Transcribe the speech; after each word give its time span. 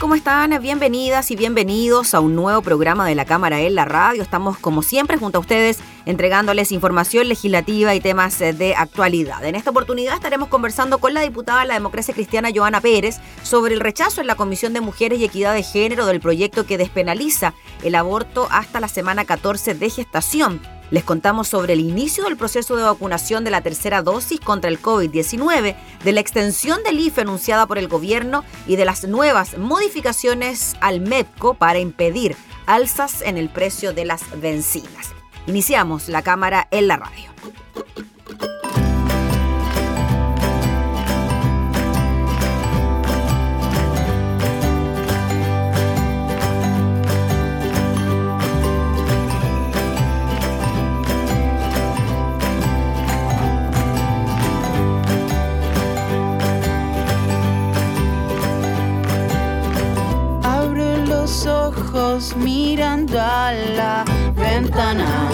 ¿Cómo 0.00 0.16
están? 0.16 0.60
Bienvenidas 0.60 1.30
y 1.30 1.36
bienvenidos 1.36 2.14
a 2.14 2.20
un 2.20 2.34
nuevo 2.34 2.62
programa 2.62 3.06
de 3.06 3.14
la 3.14 3.24
Cámara 3.24 3.60
en 3.60 3.74
la 3.74 3.84
Radio. 3.84 4.22
Estamos 4.22 4.58
como 4.58 4.82
siempre 4.82 5.18
junto 5.18 5.38
a 5.38 5.40
ustedes 5.40 5.78
entregándoles 6.04 6.72
información 6.72 7.28
legislativa 7.28 7.94
y 7.94 8.00
temas 8.00 8.40
eh, 8.40 8.52
de 8.52 8.74
actualidad. 8.74 9.44
En 9.44 9.54
esta 9.54 9.70
oportunidad 9.70 10.14
estaremos 10.14 10.48
conversando 10.48 10.98
con 10.98 11.14
la 11.14 11.20
diputada 11.20 11.60
de 11.60 11.68
la 11.68 11.74
democracia 11.74 12.12
cristiana 12.12 12.50
Joana 12.54 12.80
Pérez 12.80 13.18
sobre 13.42 13.74
el 13.74 13.80
rechazo 13.80 14.20
en 14.20 14.26
la 14.26 14.34
Comisión 14.34 14.72
de 14.72 14.80
Mujeres 14.80 15.20
y 15.20 15.24
Equidad 15.24 15.54
de 15.54 15.62
Género 15.62 16.06
del 16.06 16.20
proyecto 16.20 16.66
que 16.66 16.78
despenaliza 16.78 17.54
el 17.82 17.94
aborto 17.94 18.48
hasta 18.50 18.80
la 18.80 18.88
semana 18.88 19.24
14 19.24 19.74
de 19.74 19.90
gestación. 19.90 20.60
Les 20.90 21.04
contamos 21.04 21.48
sobre 21.48 21.72
el 21.72 21.80
inicio 21.80 22.24
del 22.24 22.36
proceso 22.36 22.76
de 22.76 22.82
vacunación 22.82 23.44
de 23.44 23.50
la 23.50 23.62
tercera 23.62 24.02
dosis 24.02 24.40
contra 24.40 24.70
el 24.70 24.80
COVID-19, 24.80 25.76
de 26.04 26.12
la 26.12 26.20
extensión 26.20 26.82
del 26.82 27.00
IFE 27.00 27.22
anunciada 27.22 27.66
por 27.66 27.78
el 27.78 27.88
gobierno 27.88 28.44
y 28.66 28.76
de 28.76 28.84
las 28.84 29.04
nuevas 29.04 29.58
modificaciones 29.58 30.76
al 30.80 31.00
MEPCO 31.00 31.54
para 31.54 31.78
impedir 31.78 32.36
alzas 32.66 33.22
en 33.22 33.38
el 33.38 33.48
precio 33.48 33.92
de 33.92 34.04
las 34.04 34.22
bencinas. 34.40 35.12
Iniciamos 35.46 36.08
la 36.08 36.22
cámara 36.22 36.68
en 36.70 36.88
la 36.88 36.96
radio. 36.96 37.34
A 63.16 63.52
la 63.52 64.04
ventana. 64.34 65.33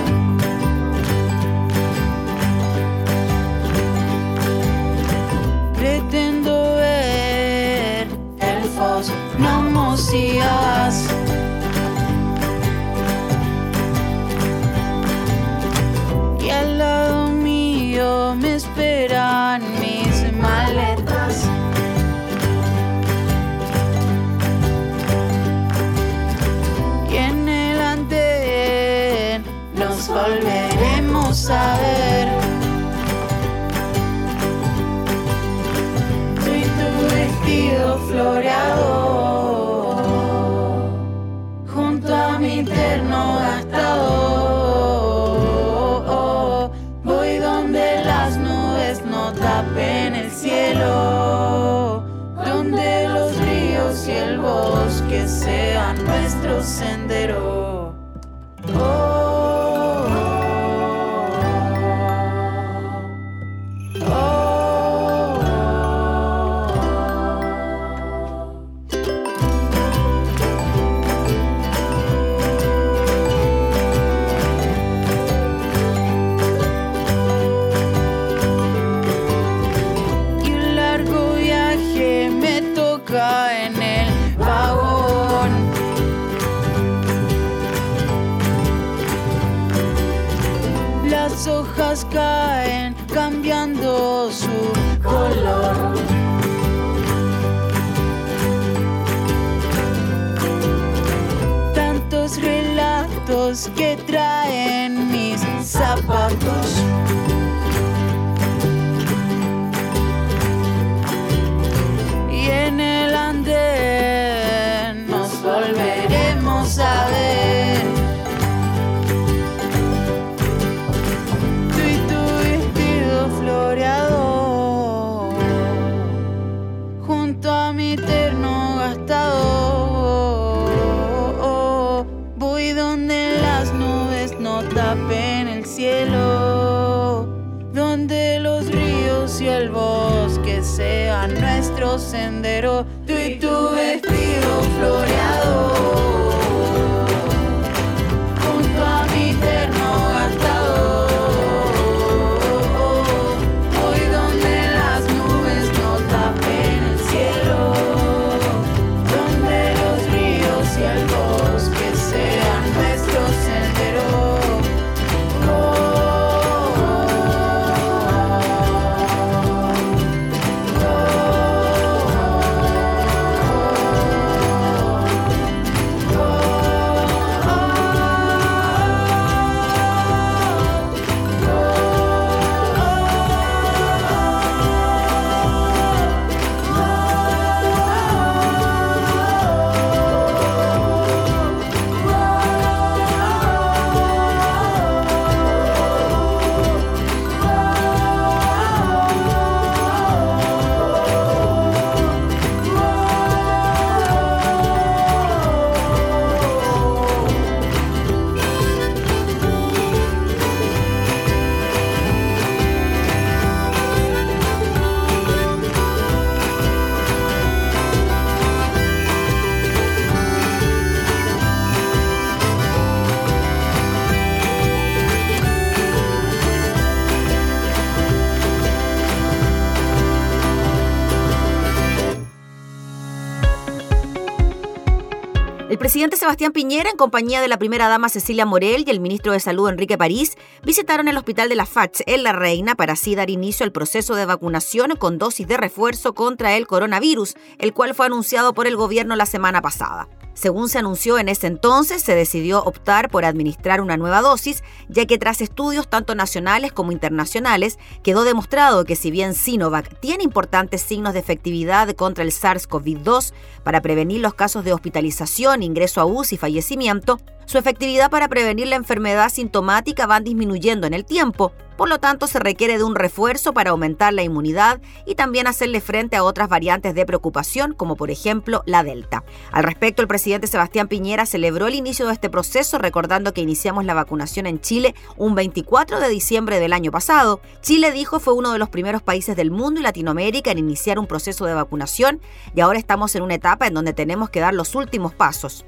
El 235.71 235.79
presidente 235.79 236.17
Sebastián 236.17 236.51
Piñera, 236.51 236.91
en 236.91 236.97
compañía 236.97 237.41
de 237.41 237.47
la 237.47 237.57
primera 237.57 237.87
dama 237.87 238.09
Cecilia 238.09 238.45
Morel 238.45 238.83
y 238.85 238.91
el 238.91 238.99
ministro 238.99 239.33
de 239.33 239.39
Salud 239.39 239.69
Enrique 239.69 239.97
París, 239.97 240.37
visitaron 240.65 241.07
el 241.07 241.17
hospital 241.17 241.49
de 241.49 241.55
la 241.55 241.65
FACH 241.65 242.01
en 242.07 242.25
La 242.25 242.33
Reina 242.33 242.75
para 242.75 242.95
así 242.95 243.15
dar 243.15 243.31
inicio 243.31 243.63
al 243.63 243.71
proceso 243.71 244.17
de 244.17 244.25
vacunación 244.25 244.97
con 244.97 245.17
dosis 245.19 245.47
de 245.47 245.57
refuerzo 245.57 246.13
contra 246.13 246.57
el 246.57 246.67
coronavirus, 246.67 247.37
el 247.61 247.73
cual 247.73 247.95
fue 247.95 248.07
anunciado 248.07 248.53
por 248.53 248.67
el 248.67 248.75
gobierno 248.75 249.15
la 249.15 249.27
semana 249.27 249.63
pasada. 249.63 250.09
Según 250.41 250.71
se 250.71 250.79
anunció 250.79 251.19
en 251.19 251.29
ese 251.29 251.49
entonces, 251.49 252.01
se 252.01 252.15
decidió 252.15 252.65
optar 252.65 253.11
por 253.11 253.27
administrar 253.27 253.83
una 253.83 253.99
nueva 253.99 254.23
dosis, 254.23 254.65
ya 254.89 255.05
que 255.05 255.19
tras 255.19 255.43
estudios 255.43 255.91
tanto 255.91 256.15
nacionales 256.15 256.73
como 256.73 256.93
internacionales, 256.93 257.79
quedó 258.03 258.25
demostrado 258.25 258.87
que 258.87 258.97
si 258.97 259.11
bien 259.11 259.35
Sinovac 259.35 260.01
tiene 260.01 260.25
importantes 260.25 260.81
signos 260.81 261.13
de 261.13 261.19
efectividad 261.19 261.91
contra 261.91 262.25
el 262.25 262.31
SARS-CoV-2 262.31 263.35
para 263.65 263.83
prevenir 263.83 264.23
los 264.23 264.33
casos 264.33 264.65
de 264.65 264.73
hospitalización, 264.73 265.63
ingreso 265.63 266.01
a 266.01 266.07
UCI 266.07 266.37
y 266.37 266.39
fallecimiento, 266.39 267.21
su 267.45 267.59
efectividad 267.59 268.09
para 268.09 268.29
prevenir 268.29 268.69
la 268.69 268.77
enfermedad 268.77 269.29
sintomática 269.29 270.07
va 270.07 270.21
disminuyendo 270.21 270.87
en 270.87 270.95
el 270.95 271.05
tiempo, 271.05 271.53
por 271.81 271.89
lo 271.89 271.99
tanto 271.99 272.27
se 272.27 272.39
requiere 272.39 272.77
de 272.77 272.85
un 272.85 272.95
refuerzo 272.95 273.55
para 273.55 273.71
aumentar 273.71 274.13
la 274.13 274.23
inmunidad 274.23 274.83
y 275.07 275.15
también 275.15 275.47
hacerle 275.47 275.81
frente 275.81 276.15
a 276.15 276.25
otras 276.25 276.51
variantes 276.51 276.95
de 276.95 277.07
preocupación, 277.07 277.73
como 277.73 277.97
por 277.97 278.11
ejemplo 278.11 278.63
la 278.67 278.83
Delta. 278.83 279.25
Al 279.51 279.65
respecto, 279.65 280.03
el 280.03 280.09
presidente 280.09 280.47
Sebastián 280.47 280.89
Piñera 280.89 281.25
celebró 281.25 281.69
el 281.69 281.75
inicio 281.75 282.07
de 282.07 282.13
este 282.13 282.29
proceso 282.29 282.77
recordando 282.77 283.33
que 283.33 283.41
iniciamos 283.41 283.87
la 283.87 283.95
vacunación 283.95 284.45
en 284.45 284.61
Chile 284.61 284.95
un 285.17 285.35
24 285.35 286.01
de 286.01 286.11
diciembre 286.11 286.61
del 286.61 286.75
año 286.75 286.91
pasado. 286.91 287.41
Chile 287.63 287.93
dijo 287.93 288.21
fue 288.21 288.35
uno 288.35 288.53
de 288.53 288.59
los 288.59 288.69
primeros 288.69 289.01
países 289.01 289.35
del 289.35 289.51
mundo 289.51 289.81
y 289.81 289.83
Latinoamérica 289.83 290.51
en 290.51 290.59
iniciar 290.59 290.99
un 290.99 291.07
proceso 291.07 291.47
de 291.47 291.55
vacunación 291.55 292.21
y 292.55 292.61
ahora 292.61 292.79
estamos 292.79 293.15
en 293.15 293.23
una 293.23 293.37
etapa 293.37 293.67
en 293.67 293.73
donde 293.73 293.95
tenemos 293.95 294.29
que 294.29 294.41
dar 294.41 294.53
los 294.53 294.75
últimos 294.75 295.15
pasos. 295.15 295.65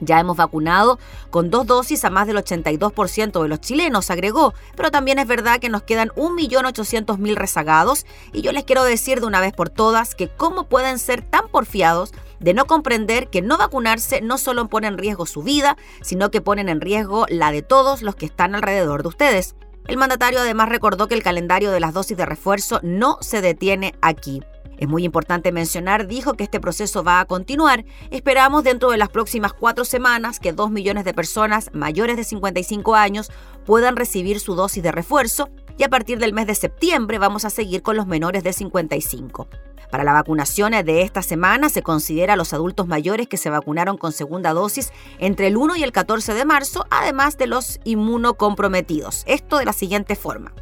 Ya 0.00 0.20
hemos 0.20 0.36
vacunado 0.36 0.98
con 1.30 1.50
dos 1.50 1.66
dosis 1.66 2.04
a 2.04 2.10
más 2.10 2.26
del 2.26 2.36
82% 2.36 3.42
de 3.42 3.48
los 3.48 3.60
chilenos, 3.60 4.10
agregó, 4.10 4.54
pero 4.76 4.90
también 4.90 5.18
es 5.18 5.26
verdad 5.26 5.58
que 5.58 5.68
nos 5.68 5.82
quedan 5.82 6.08
1.800.000 6.10 7.34
rezagados 7.34 8.06
y 8.32 8.42
yo 8.42 8.52
les 8.52 8.64
quiero 8.64 8.84
decir 8.84 9.20
de 9.20 9.26
una 9.26 9.40
vez 9.40 9.52
por 9.52 9.70
todas 9.70 10.14
que 10.14 10.28
cómo 10.28 10.68
pueden 10.68 10.98
ser 10.98 11.22
tan 11.22 11.48
porfiados 11.48 12.12
de 12.40 12.54
no 12.54 12.66
comprender 12.66 13.28
que 13.28 13.42
no 13.42 13.56
vacunarse 13.58 14.20
no 14.20 14.38
solo 14.38 14.68
pone 14.68 14.88
en 14.88 14.98
riesgo 14.98 15.26
su 15.26 15.42
vida, 15.42 15.76
sino 16.02 16.30
que 16.30 16.40
ponen 16.40 16.68
en 16.68 16.80
riesgo 16.80 17.26
la 17.28 17.50
de 17.50 17.62
todos 17.62 18.02
los 18.02 18.16
que 18.16 18.26
están 18.26 18.54
alrededor 18.54 19.02
de 19.02 19.08
ustedes. 19.08 19.54
El 19.86 19.98
mandatario 19.98 20.40
además 20.40 20.68
recordó 20.68 21.06
que 21.06 21.14
el 21.14 21.22
calendario 21.22 21.70
de 21.70 21.80
las 21.80 21.94
dosis 21.94 22.16
de 22.16 22.26
refuerzo 22.26 22.80
no 22.82 23.18
se 23.20 23.40
detiene 23.40 23.94
aquí. 24.02 24.42
Es 24.78 24.88
muy 24.88 25.04
importante 25.04 25.52
mencionar, 25.52 26.06
dijo 26.06 26.34
que 26.34 26.44
este 26.44 26.60
proceso 26.60 27.02
va 27.02 27.20
a 27.20 27.24
continuar. 27.24 27.84
Esperamos 28.10 28.64
dentro 28.64 28.90
de 28.90 28.98
las 28.98 29.08
próximas 29.08 29.52
cuatro 29.52 29.84
semanas 29.84 30.38
que 30.40 30.52
dos 30.52 30.70
millones 30.70 31.04
de 31.04 31.14
personas 31.14 31.70
mayores 31.72 32.16
de 32.16 32.24
55 32.24 32.94
años 32.94 33.30
puedan 33.64 33.96
recibir 33.96 34.40
su 34.40 34.54
dosis 34.54 34.82
de 34.82 34.92
refuerzo 34.92 35.48
y 35.78 35.84
a 35.84 35.88
partir 35.88 36.18
del 36.18 36.32
mes 36.32 36.46
de 36.46 36.54
septiembre 36.54 37.18
vamos 37.18 37.44
a 37.44 37.50
seguir 37.50 37.82
con 37.82 37.96
los 37.96 38.06
menores 38.06 38.44
de 38.44 38.52
55. 38.52 39.48
Para 39.90 40.04
la 40.04 40.12
vacunación 40.12 40.72
de 40.72 41.02
esta 41.02 41.22
semana 41.22 41.68
se 41.68 41.82
considera 41.82 42.34
a 42.34 42.36
los 42.36 42.52
adultos 42.52 42.86
mayores 42.86 43.28
que 43.28 43.36
se 43.36 43.50
vacunaron 43.50 43.96
con 43.96 44.12
segunda 44.12 44.52
dosis 44.52 44.92
entre 45.18 45.46
el 45.46 45.56
1 45.56 45.76
y 45.76 45.84
el 45.84 45.92
14 45.92 46.34
de 46.34 46.44
marzo, 46.44 46.86
además 46.90 47.38
de 47.38 47.46
los 47.46 47.78
inmunocomprometidos. 47.84 49.22
Esto 49.26 49.58
de 49.58 49.64
la 49.64 49.72
siguiente 49.72 50.16
forma. 50.16 50.52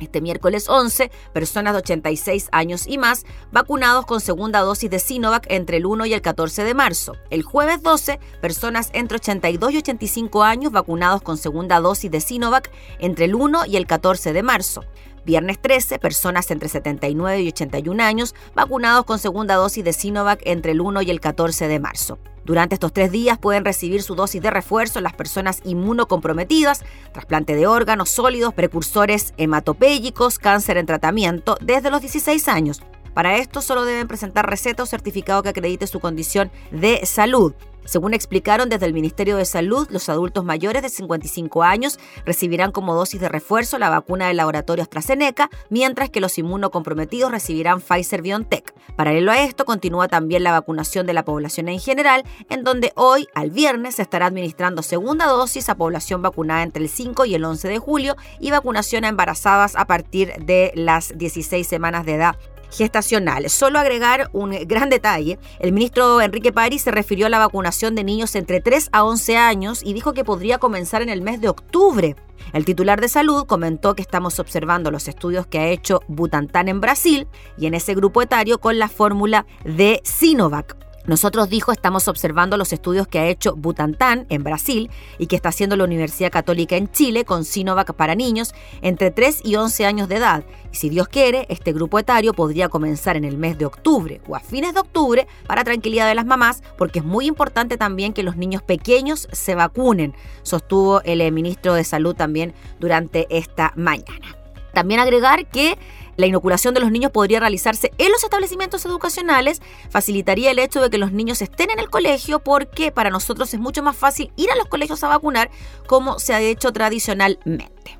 Este 0.00 0.20
miércoles 0.20 0.68
11, 0.68 1.10
personas 1.32 1.74
de 1.74 1.78
86 1.78 2.48
años 2.52 2.86
y 2.86 2.98
más 2.98 3.24
vacunados 3.52 4.06
con 4.06 4.20
segunda 4.20 4.60
dosis 4.60 4.90
de 4.90 4.98
Sinovac 4.98 5.46
entre 5.48 5.78
el 5.78 5.86
1 5.86 6.06
y 6.06 6.14
el 6.14 6.22
14 6.22 6.64
de 6.64 6.74
marzo. 6.74 7.14
El 7.30 7.42
jueves 7.42 7.82
12, 7.82 8.18
personas 8.40 8.90
entre 8.92 9.16
82 9.16 9.72
y 9.72 9.78
85 9.78 10.42
años 10.42 10.72
vacunados 10.72 11.22
con 11.22 11.36
segunda 11.36 11.80
dosis 11.80 12.10
de 12.10 12.20
Sinovac 12.20 12.70
entre 12.98 13.26
el 13.26 13.34
1 13.34 13.66
y 13.66 13.76
el 13.76 13.86
14 13.86 14.32
de 14.32 14.42
marzo. 14.42 14.84
Viernes 15.24 15.58
13, 15.58 15.98
personas 15.98 16.50
entre 16.50 16.68
79 16.68 17.40
y 17.40 17.48
81 17.48 18.02
años 18.02 18.34
vacunados 18.54 19.06
con 19.06 19.18
segunda 19.18 19.54
dosis 19.54 19.82
de 19.82 19.92
Sinovac 19.92 20.40
entre 20.44 20.72
el 20.72 20.80
1 20.80 21.02
y 21.02 21.10
el 21.10 21.20
14 21.20 21.66
de 21.66 21.80
marzo. 21.80 22.18
Durante 22.44 22.74
estos 22.74 22.92
tres 22.92 23.10
días 23.10 23.38
pueden 23.38 23.64
recibir 23.64 24.02
su 24.02 24.14
dosis 24.14 24.42
de 24.42 24.50
refuerzo 24.50 25.00
las 25.00 25.14
personas 25.14 25.60
inmunocomprometidas, 25.64 26.82
trasplante 27.12 27.54
de 27.54 27.66
órganos 27.66 28.10
sólidos, 28.10 28.52
precursores 28.52 29.32
hematopéyicos, 29.38 30.38
cáncer 30.38 30.76
en 30.76 30.86
tratamiento 30.86 31.56
desde 31.60 31.90
los 31.90 32.00
16 32.00 32.48
años. 32.48 32.82
Para 33.14 33.36
esto 33.36 33.62
solo 33.62 33.84
deben 33.84 34.08
presentar 34.08 34.48
receta 34.48 34.82
o 34.82 34.86
certificado 34.86 35.42
que 35.42 35.50
acredite 35.50 35.86
su 35.86 36.00
condición 36.00 36.50
de 36.70 37.06
salud. 37.06 37.54
Según 37.84 38.14
explicaron 38.14 38.70
desde 38.70 38.86
el 38.86 38.94
Ministerio 38.94 39.36
de 39.36 39.44
Salud, 39.44 39.86
los 39.90 40.08
adultos 40.08 40.42
mayores 40.42 40.80
de 40.80 40.88
55 40.88 41.62
años 41.62 41.98
recibirán 42.24 42.72
como 42.72 42.94
dosis 42.94 43.20
de 43.20 43.28
refuerzo 43.28 43.78
la 43.78 43.90
vacuna 43.90 44.28
del 44.28 44.38
laboratorio 44.38 44.82
AstraZeneca, 44.82 45.50
mientras 45.68 46.08
que 46.08 46.20
los 46.20 46.38
inmunocomprometidos 46.38 47.30
recibirán 47.30 47.82
Pfizer 47.82 48.22
BioNTech. 48.22 48.74
Paralelo 48.96 49.32
a 49.32 49.42
esto, 49.42 49.66
continúa 49.66 50.08
también 50.08 50.44
la 50.44 50.52
vacunación 50.52 51.06
de 51.06 51.12
la 51.12 51.26
población 51.26 51.68
en 51.68 51.78
general, 51.78 52.24
en 52.48 52.64
donde 52.64 52.92
hoy, 52.96 53.28
al 53.34 53.50
viernes, 53.50 53.96
se 53.96 54.02
estará 54.02 54.26
administrando 54.26 54.82
segunda 54.82 55.26
dosis 55.26 55.68
a 55.68 55.74
población 55.74 56.22
vacunada 56.22 56.62
entre 56.62 56.82
el 56.82 56.88
5 56.88 57.26
y 57.26 57.34
el 57.34 57.44
11 57.44 57.68
de 57.68 57.78
julio 57.78 58.16
y 58.40 58.50
vacunación 58.50 59.04
a 59.04 59.08
embarazadas 59.08 59.76
a 59.76 59.86
partir 59.86 60.32
de 60.38 60.72
las 60.74 61.18
16 61.18 61.66
semanas 61.66 62.06
de 62.06 62.14
edad 62.14 62.36
gestacional. 62.74 63.48
Solo 63.48 63.78
agregar 63.78 64.30
un 64.32 64.50
gran 64.66 64.90
detalle, 64.90 65.38
el 65.60 65.72
ministro 65.72 66.20
Enrique 66.20 66.52
París 66.52 66.82
se 66.82 66.90
refirió 66.90 67.26
a 67.26 67.30
la 67.30 67.38
vacunación 67.38 67.94
de 67.94 68.04
niños 68.04 68.34
entre 68.34 68.60
3 68.60 68.90
a 68.92 69.04
11 69.04 69.36
años 69.36 69.80
y 69.82 69.92
dijo 69.92 70.12
que 70.12 70.24
podría 70.24 70.58
comenzar 70.58 71.02
en 71.02 71.08
el 71.08 71.22
mes 71.22 71.40
de 71.40 71.48
octubre. 71.48 72.16
El 72.52 72.64
titular 72.64 73.00
de 73.00 73.08
salud 73.08 73.46
comentó 73.46 73.94
que 73.94 74.02
estamos 74.02 74.38
observando 74.38 74.90
los 74.90 75.08
estudios 75.08 75.46
que 75.46 75.58
ha 75.58 75.68
hecho 75.68 76.00
Butantan 76.08 76.68
en 76.68 76.80
Brasil 76.80 77.26
y 77.56 77.66
en 77.66 77.74
ese 77.74 77.94
grupo 77.94 78.22
etario 78.22 78.58
con 78.58 78.78
la 78.78 78.88
fórmula 78.88 79.46
de 79.64 80.00
Sinovac. 80.04 80.83
Nosotros, 81.06 81.50
dijo, 81.50 81.70
estamos 81.70 82.08
observando 82.08 82.56
los 82.56 82.72
estudios 82.72 83.06
que 83.06 83.18
ha 83.18 83.26
hecho 83.26 83.54
Butantan 83.56 84.24
en 84.30 84.42
Brasil 84.42 84.90
y 85.18 85.26
que 85.26 85.36
está 85.36 85.50
haciendo 85.50 85.76
la 85.76 85.84
Universidad 85.84 86.32
Católica 86.32 86.76
en 86.76 86.90
Chile 86.90 87.26
con 87.26 87.44
Sinovac 87.44 87.92
para 87.92 88.14
niños 88.14 88.54
entre 88.80 89.10
3 89.10 89.42
y 89.44 89.56
11 89.56 89.84
años 89.84 90.08
de 90.08 90.16
edad. 90.16 90.44
Y 90.72 90.76
si 90.76 90.88
Dios 90.88 91.08
quiere, 91.08 91.44
este 91.50 91.74
grupo 91.74 91.98
etario 91.98 92.32
podría 92.32 92.70
comenzar 92.70 93.18
en 93.18 93.24
el 93.24 93.36
mes 93.36 93.58
de 93.58 93.66
octubre 93.66 94.22
o 94.26 94.34
a 94.34 94.40
fines 94.40 94.72
de 94.72 94.80
octubre 94.80 95.28
para 95.46 95.62
tranquilidad 95.62 96.08
de 96.08 96.14
las 96.14 96.24
mamás, 96.24 96.62
porque 96.78 97.00
es 97.00 97.04
muy 97.04 97.26
importante 97.26 97.76
también 97.76 98.14
que 98.14 98.22
los 98.22 98.36
niños 98.36 98.62
pequeños 98.62 99.28
se 99.30 99.54
vacunen, 99.54 100.14
sostuvo 100.42 101.02
el 101.02 101.20
eh, 101.20 101.30
ministro 101.30 101.74
de 101.74 101.84
Salud 101.84 102.14
también 102.14 102.54
durante 102.80 103.26
esta 103.28 103.74
mañana. 103.76 104.36
También 104.72 105.00
agregar 105.00 105.46
que 105.46 105.78
la 106.16 106.26
inoculación 106.26 106.74
de 106.74 106.80
los 106.80 106.90
niños 106.90 107.12
podría 107.12 107.40
realizarse 107.40 107.92
en 107.98 108.10
los 108.10 108.22
establecimientos 108.24 108.84
educacionales, 108.84 109.62
facilitaría 109.90 110.50
el 110.50 110.58
hecho 110.58 110.80
de 110.80 110.90
que 110.90 110.98
los 110.98 111.12
niños 111.12 111.42
estén 111.42 111.70
en 111.70 111.78
el 111.78 111.90
colegio 111.90 112.38
porque 112.38 112.90
para 112.92 113.10
nosotros 113.10 113.52
es 113.54 113.60
mucho 113.60 113.82
más 113.82 113.96
fácil 113.96 114.32
ir 114.36 114.50
a 114.50 114.56
los 114.56 114.66
colegios 114.66 115.02
a 115.04 115.08
vacunar 115.08 115.50
como 115.86 116.18
se 116.18 116.34
ha 116.34 116.40
hecho 116.40 116.72
tradicionalmente. 116.72 117.98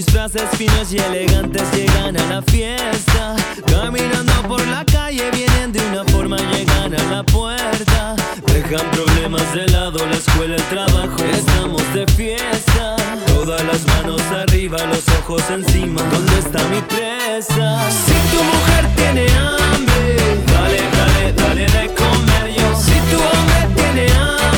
Disfraces 0.00 0.48
finos 0.56 0.92
y 0.92 0.98
elegantes 0.98 1.62
llegan 1.72 2.16
a 2.16 2.26
la 2.26 2.42
fiesta. 2.42 3.36
Caminando 3.66 4.32
por 4.48 4.66
la 4.66 4.84
calle 4.84 5.30
vienen 5.32 5.72
de 5.72 5.80
una 5.90 6.04
forma, 6.04 6.36
llegan 6.36 6.94
a 6.94 7.02
la 7.10 7.22
puerta. 7.22 8.16
Dejan 8.46 8.90
problemas 8.90 9.52
de 9.54 9.66
lado, 9.68 10.06
la 10.06 10.16
escuela, 10.16 10.56
el 10.56 10.62
trabajo, 10.64 11.16
estamos 11.32 11.82
de 11.94 12.06
fiesta. 12.08 12.96
Todas 13.26 13.62
las 13.64 13.86
manos 13.86 14.22
arriba, 14.32 14.78
los 14.86 15.06
ojos 15.20 15.42
encima, 15.50 16.02
¿dónde 16.02 16.38
está 16.38 16.62
mi 16.68 16.80
presa? 16.82 17.90
Si 17.90 18.14
tu 18.30 18.42
mujer 18.42 18.86
tiene 18.96 19.26
hambre, 19.36 20.16
dale, 20.52 20.80
dale, 20.96 21.32
dale 21.32 21.66
de 21.66 21.94
comer 21.94 22.54
yo. 22.56 22.80
Si 22.80 22.96
tu 23.10 23.16
hombre 23.16 23.60
tiene 23.76 24.12
hambre, 24.12 24.49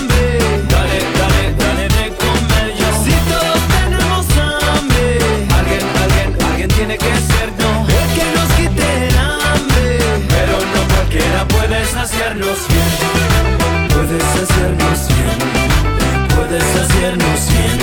saciarnos 11.93 12.59
bien. 12.69 13.89
Puedes 13.89 14.25
hacernos 14.25 15.09
bien, 15.09 16.29
puedes 16.35 16.77
hacernos 16.77 17.41
bien, 17.53 17.79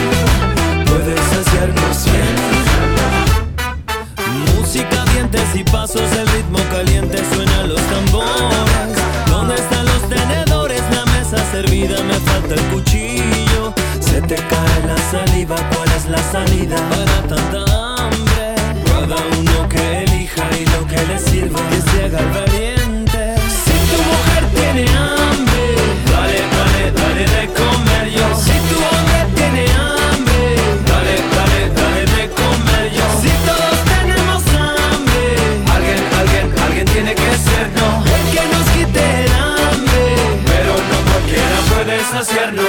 puedes 0.85 1.25
hacernos 1.39 2.05
bien. 2.05 2.35
Música, 4.57 5.05
dientes 5.13 5.55
y 5.55 5.63
pasos, 5.63 6.11
el 6.11 6.27
ritmo 6.27 6.59
caliente 6.71 7.17
suena 7.33 7.63
los 7.63 7.81
tambores. 7.81 8.97
¿Dónde 9.27 9.55
están 9.55 9.85
los 9.85 10.09
tenedores? 10.09 10.81
La 10.91 11.05
mesa 11.05 11.37
servida, 11.51 12.03
me 12.03 12.15
falta 12.15 12.55
el 12.55 12.61
cuchillo. 12.73 13.73
Se 13.99 14.21
te 14.21 14.35
cae 14.35 14.79
la 14.87 14.97
saliva, 15.11 15.55
¿cuál 15.55 15.89
es 15.97 16.05
la 16.07 16.21
salida? 16.31 16.77
Para 16.89 17.21
tanta 17.27 17.59
hambre, 18.05 18.55
cada 18.85 19.17
uno 19.39 19.69
que 19.69 20.03
elija 20.03 20.43
y 20.59 20.65
lo 20.65 20.87
que 20.87 21.05
le 21.05 21.19
sirva, 21.19 21.59
que 21.69 21.81
se 21.91 22.05
haga 22.05 22.21
valiente. 22.33 22.78
Tiene 24.59 24.85
hambre, 24.91 25.63
dale, 26.11 26.39
dale, 26.55 26.83
dale 26.99 27.23
de 27.35 27.43
comer 27.59 28.05
yo. 28.17 28.27
Si 28.45 28.55
tu 28.67 28.77
hombre 28.89 29.19
tiene 29.35 29.63
hambre, 29.71 30.43
dale, 30.89 31.15
dale, 31.35 31.61
dale 31.79 32.03
de 32.15 32.23
comer 32.39 32.85
yo. 32.97 33.05
Si 33.21 33.31
todos 33.47 33.77
tenemos 33.93 34.41
hambre, 34.59 35.25
alguien, 35.75 36.01
alguien, 36.19 36.45
alguien 36.65 36.87
tiene 36.87 37.11
que 37.15 37.31
ser, 37.47 37.65
no. 37.79 37.89
El 38.15 38.25
que 38.33 38.43
nos 38.53 38.65
quite 38.75 39.03
el 39.25 39.31
hambre, 39.31 40.05
pero 40.49 40.73
no 40.89 40.97
cualquiera 41.09 41.57
puede 41.71 41.95
saciarnos 42.13 42.68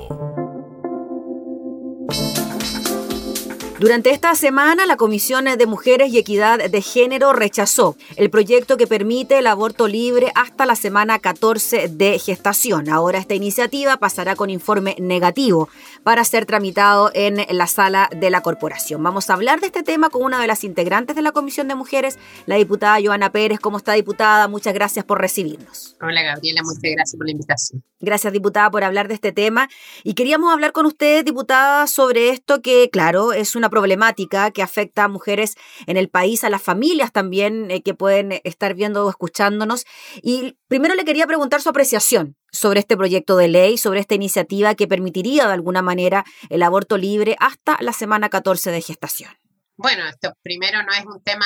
Durante 3.81 4.11
esta 4.11 4.35
semana, 4.35 4.85
la 4.85 4.95
Comisión 4.95 5.45
de 5.45 5.65
Mujeres 5.65 6.13
y 6.13 6.19
Equidad 6.19 6.69
de 6.69 6.81
Género 6.83 7.33
rechazó 7.33 7.97
el 8.15 8.29
proyecto 8.29 8.77
que 8.77 8.85
permite 8.85 9.39
el 9.39 9.47
aborto 9.47 9.87
libre 9.87 10.31
hasta 10.35 10.67
la 10.67 10.75
semana 10.75 11.17
14 11.17 11.87
de 11.87 12.19
gestación. 12.19 12.89
Ahora 12.89 13.17
esta 13.17 13.33
iniciativa 13.33 13.97
pasará 13.97 14.35
con 14.35 14.51
informe 14.51 14.95
negativo 14.99 15.67
para 16.03 16.23
ser 16.25 16.45
tramitado 16.45 17.09
en 17.15 17.37
la 17.49 17.65
sala 17.65 18.07
de 18.15 18.29
la 18.29 18.41
corporación. 18.41 19.01
Vamos 19.01 19.31
a 19.31 19.33
hablar 19.33 19.61
de 19.61 19.65
este 19.65 19.81
tema 19.81 20.11
con 20.11 20.21
una 20.21 20.39
de 20.39 20.45
las 20.45 20.63
integrantes 20.63 21.15
de 21.15 21.23
la 21.23 21.31
Comisión 21.31 21.67
de 21.67 21.73
Mujeres, 21.73 22.19
la 22.45 22.57
diputada 22.57 22.99
Joana 23.03 23.31
Pérez. 23.31 23.59
¿Cómo 23.59 23.77
está, 23.77 23.93
diputada? 23.93 24.47
Muchas 24.47 24.75
gracias 24.75 25.05
por 25.05 25.19
recibirnos. 25.19 25.97
Hola 25.99 26.21
Gabriela, 26.21 26.61
muchas 26.61 26.83
gracias 26.83 27.17
por 27.17 27.25
la 27.25 27.31
invitación. 27.31 27.83
Gracias, 28.01 28.33
diputada, 28.33 28.69
por 28.71 28.83
hablar 28.83 29.07
de 29.07 29.13
este 29.13 29.31
tema. 29.31 29.69
Y 30.03 30.15
queríamos 30.15 30.51
hablar 30.51 30.71
con 30.71 30.87
usted, 30.87 31.23
diputada, 31.23 31.85
sobre 31.85 32.29
esto 32.29 32.61
que, 32.61 32.89
claro, 32.91 33.31
es 33.31 33.55
una 33.55 33.69
problemática 33.71 34.51
que 34.51 34.61
afecta 34.61 35.05
a 35.05 35.07
mujeres 35.07 35.55
en 35.87 35.97
el 35.97 36.09
país, 36.09 36.43
a 36.43 36.51
las 36.51 36.61
familias 36.61 37.11
también 37.11 37.71
eh, 37.71 37.81
que 37.81 37.95
pueden 37.95 38.39
estar 38.43 38.75
viendo 38.75 39.07
o 39.07 39.09
escuchándonos. 39.09 39.85
Y 40.21 40.57
primero 40.67 40.93
le 40.93 41.05
quería 41.05 41.25
preguntar 41.25 41.61
su 41.61 41.69
apreciación 41.69 42.35
sobre 42.51 42.81
este 42.81 42.95
proyecto 42.95 43.35
de 43.37 43.47
ley, 43.47 43.79
sobre 43.79 43.99
esta 44.01 44.13
iniciativa 44.13 44.75
que 44.75 44.87
permitiría 44.87 45.47
de 45.47 45.53
alguna 45.53 45.81
manera 45.81 46.23
el 46.49 46.61
aborto 46.61 46.97
libre 46.97 47.35
hasta 47.39 47.77
la 47.81 47.93
semana 47.93 48.29
14 48.29 48.69
de 48.69 48.81
gestación. 48.81 49.31
Bueno, 49.77 50.07
esto 50.07 50.33
primero 50.43 50.83
no 50.83 50.91
es 50.93 51.05
un 51.07 51.23
tema 51.23 51.45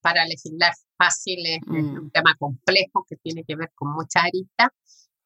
para 0.00 0.24
legislar 0.24 0.72
fácil, 0.96 1.38
es, 1.46 1.60
Mm. 1.66 1.98
un 2.04 2.10
tema 2.10 2.34
complejo 2.38 3.04
que 3.08 3.16
tiene 3.16 3.44
que 3.46 3.54
ver 3.54 3.70
con 3.74 3.92
muchas 3.92 4.24
aristas, 4.24 4.70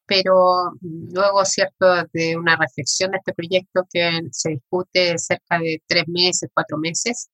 pero 0.05 0.73
luego, 0.81 1.45
cierto, 1.45 1.85
de 2.13 2.37
una 2.37 2.55
reflexión 2.57 3.11
de 3.11 3.17
este 3.17 3.33
proyecto 3.33 3.81
que 3.91 4.21
se 4.31 4.51
discute 4.51 5.17
cerca 5.17 5.59
de 5.59 5.81
tres 5.87 6.05
meses, 6.07 6.49
cuatro 6.53 6.77
meses, 6.77 7.29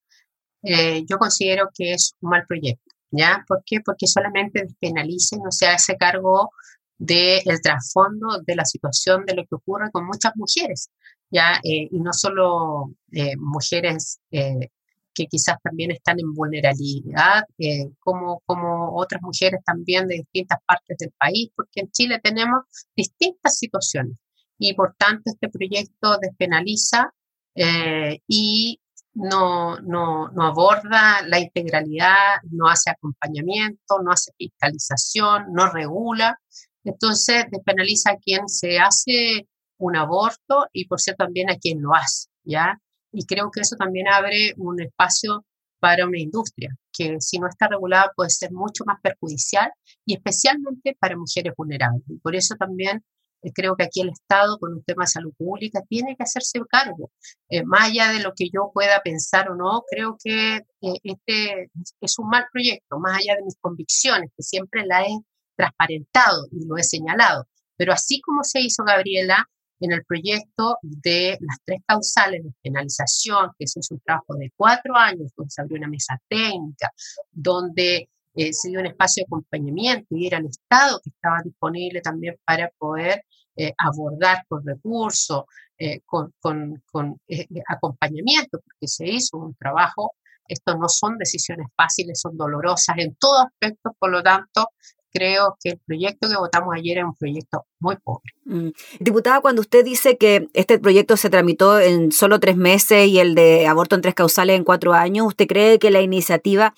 eh, 0.63 1.03
yo 1.09 1.17
considero 1.17 1.69
que 1.73 1.93
es 1.93 2.13
un 2.21 2.29
mal 2.31 2.45
proyecto, 2.47 2.91
¿ya? 3.11 3.43
¿Por 3.47 3.63
qué? 3.65 3.79
Porque 3.83 4.07
solamente 4.07 4.63
despenaliza 4.63 5.35
y 5.35 5.39
no 5.39 5.51
se 5.51 5.67
hace 5.67 5.97
cargo 5.97 6.51
del 6.97 7.61
trasfondo 7.61 8.39
de 8.45 8.55
la 8.55 8.65
situación 8.65 9.25
de 9.25 9.35
lo 9.35 9.43
que 9.45 9.55
ocurre 9.55 9.91
con 9.91 10.05
muchas 10.05 10.33
mujeres, 10.35 10.91
¿ya? 11.31 11.55
Eh, 11.63 11.89
y 11.91 11.99
no 11.99 12.13
solo 12.13 12.93
eh, 13.11 13.35
mujeres 13.37 14.19
eh, 14.31 14.69
que 15.13 15.27
quizás 15.27 15.57
también 15.63 15.91
están 15.91 16.19
en 16.19 16.33
vulnerabilidad, 16.33 17.43
eh, 17.57 17.91
como, 17.99 18.41
como 18.45 18.95
otras 18.95 19.21
mujeres 19.21 19.61
también 19.65 20.07
de 20.07 20.15
distintas 20.15 20.59
partes 20.65 20.97
del 20.97 21.11
país, 21.17 21.49
porque 21.55 21.81
en 21.81 21.91
Chile 21.91 22.19
tenemos 22.23 22.63
distintas 22.95 23.57
situaciones 23.57 24.17
y 24.57 24.73
por 24.73 24.95
tanto 24.95 25.23
este 25.25 25.49
proyecto 25.49 26.17
despenaliza 26.21 27.11
eh, 27.55 28.19
y 28.27 28.79
no, 29.13 29.77
no, 29.81 30.29
no 30.29 30.43
aborda 30.45 31.21
la 31.27 31.39
integralidad, 31.39 32.37
no 32.49 32.67
hace 32.69 32.91
acompañamiento, 32.91 34.01
no 34.03 34.11
hace 34.11 34.31
fiscalización, 34.37 35.51
no 35.51 35.69
regula. 35.71 36.39
Entonces 36.83 37.45
despenaliza 37.51 38.11
a 38.11 38.17
quien 38.17 38.47
se 38.47 38.79
hace 38.79 39.47
un 39.77 39.95
aborto 39.95 40.67
y 40.71 40.87
por 40.87 41.01
cierto 41.01 41.25
también 41.25 41.49
a 41.49 41.57
quien 41.57 41.81
lo 41.81 41.93
hace, 41.93 42.29
¿ya? 42.43 42.79
Y 43.11 43.25
creo 43.25 43.51
que 43.51 43.61
eso 43.61 43.75
también 43.75 44.07
abre 44.07 44.53
un 44.57 44.81
espacio 44.81 45.45
para 45.79 46.05
una 46.05 46.19
industria 46.19 46.69
que 46.93 47.19
si 47.19 47.39
no 47.39 47.47
está 47.47 47.67
regulada 47.67 48.11
puede 48.15 48.29
ser 48.29 48.51
mucho 48.51 48.83
más 48.85 48.99
perjudicial 49.01 49.71
y 50.05 50.13
especialmente 50.13 50.95
para 50.99 51.17
mujeres 51.17 51.53
vulnerables. 51.57 52.03
Y 52.07 52.19
por 52.19 52.35
eso 52.35 52.55
también 52.55 53.03
eh, 53.41 53.51
creo 53.53 53.75
que 53.75 53.85
aquí 53.85 54.01
el 54.01 54.09
Estado 54.09 54.57
con 54.59 54.73
un 54.73 54.83
tema 54.83 55.03
de 55.03 55.07
salud 55.07 55.33
pública 55.37 55.81
tiene 55.89 56.15
que 56.15 56.23
hacerse 56.23 56.59
cargo. 56.69 57.11
Eh, 57.49 57.63
más 57.63 57.89
allá 57.89 58.11
de 58.11 58.21
lo 58.21 58.33
que 58.35 58.49
yo 58.53 58.71
pueda 58.73 59.01
pensar 59.01 59.49
o 59.49 59.55
no, 59.55 59.83
creo 59.89 60.17
que 60.23 60.57
eh, 60.57 60.99
este 61.03 61.71
es 61.99 62.19
un 62.19 62.29
mal 62.29 62.45
proyecto, 62.51 62.99
más 62.99 63.17
allá 63.17 63.35
de 63.35 63.43
mis 63.43 63.57
convicciones, 63.59 64.29
que 64.37 64.43
siempre 64.43 64.85
la 64.85 65.03
he 65.03 65.17
transparentado 65.55 66.47
y 66.51 66.65
lo 66.67 66.77
he 66.77 66.83
señalado. 66.83 67.47
Pero 67.77 67.93
así 67.93 68.21
como 68.21 68.43
se 68.43 68.61
hizo, 68.61 68.83
Gabriela, 68.83 69.49
en 69.81 69.91
el 69.91 70.05
proyecto 70.05 70.77
de 70.81 71.37
las 71.41 71.57
tres 71.65 71.81
causales 71.85 72.43
de 72.43 72.51
penalización, 72.61 73.51
que 73.57 73.65
eso 73.65 73.79
es 73.79 73.91
un 73.91 73.99
trabajo 73.99 74.35
de 74.35 74.51
cuatro 74.55 74.95
años, 74.95 75.31
donde 75.35 75.51
se 75.51 75.61
abrió 75.61 75.77
una 75.77 75.87
mesa 75.87 76.17
técnica, 76.27 76.89
donde 77.31 78.09
eh, 78.35 78.53
se 78.53 78.69
dio 78.69 78.79
un 78.79 78.85
espacio 78.85 79.23
de 79.23 79.25
acompañamiento 79.25 80.15
y 80.15 80.27
era 80.27 80.37
el 80.37 80.45
Estado 80.45 81.01
que 81.03 81.09
estaba 81.09 81.41
disponible 81.43 82.01
también 82.01 82.37
para 82.45 82.69
poder 82.77 83.25
eh, 83.55 83.73
abordar 83.77 84.45
con 84.47 84.65
recursos, 84.65 85.43
eh, 85.77 86.01
con, 86.05 86.33
con, 86.39 86.81
con 86.89 87.19
eh, 87.27 87.47
acompañamiento, 87.67 88.59
porque 88.59 88.87
se 88.87 89.07
hizo 89.07 89.37
un 89.37 89.55
trabajo. 89.55 90.13
Esto 90.47 90.77
no 90.77 90.87
son 90.87 91.17
decisiones 91.17 91.67
fáciles, 91.75 92.19
son 92.19 92.37
dolorosas 92.37 92.97
en 92.97 93.15
todos 93.15 93.45
aspectos, 93.45 93.93
por 93.99 94.11
lo 94.11 94.23
tanto, 94.23 94.69
creo 95.11 95.57
que 95.61 95.71
el 95.71 95.79
proyecto 95.85 96.29
que 96.29 96.37
votamos 96.37 96.73
ayer 96.75 96.99
es 96.99 97.03
un 97.03 97.15
proyecto 97.15 97.65
muy 97.79 97.95
pobre. 97.97 98.31
Mm. 98.45 98.69
Diputada, 98.99 99.41
cuando 99.41 99.61
usted 99.61 99.83
dice 99.83 100.17
que 100.17 100.47
este 100.53 100.79
proyecto 100.79 101.17
se 101.17 101.29
tramitó 101.29 101.79
en 101.79 102.11
solo 102.11 102.39
tres 102.39 102.57
meses 102.57 103.07
y 103.07 103.19
el 103.19 103.35
de 103.35 103.67
aborto 103.67 103.95
en 103.95 104.01
tres 104.01 104.15
causales 104.15 104.55
en 104.55 104.63
cuatro 104.63 104.93
años, 104.93 105.27
¿usted 105.27 105.47
cree 105.47 105.79
que 105.79 105.91
la 105.91 106.01
iniciativa 106.01 106.73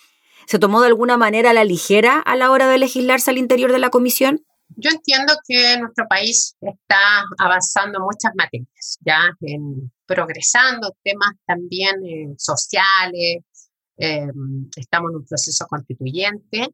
se 0.45 0.59
tomó 0.59 0.81
de 0.81 0.87
alguna 0.87 1.17
manera 1.17 1.51
a 1.51 1.53
la 1.53 1.63
ligera 1.63 2.19
a 2.19 2.35
la 2.35 2.51
hora 2.51 2.67
de 2.67 2.77
legislarse 2.77 3.31
al 3.31 3.37
interior 3.37 3.71
de 3.71 3.79
la 3.79 3.89
comisión? 3.89 4.45
Yo 4.75 4.89
entiendo 4.89 5.33
que 5.47 5.77
nuestro 5.77 6.05
país 6.09 6.55
está 6.61 7.23
avanzando 7.37 7.99
en 7.99 8.05
muchas 8.05 8.31
materias, 8.35 8.97
ya 9.05 9.19
en 9.41 9.91
progresando 10.05 10.95
temas 11.03 11.31
también 11.45 11.95
eh, 12.03 12.33
sociales, 12.37 13.43
eh, 13.97 14.27
estamos 14.75 15.11
en 15.11 15.17
un 15.17 15.25
proceso 15.25 15.65
constituyente 15.67 16.67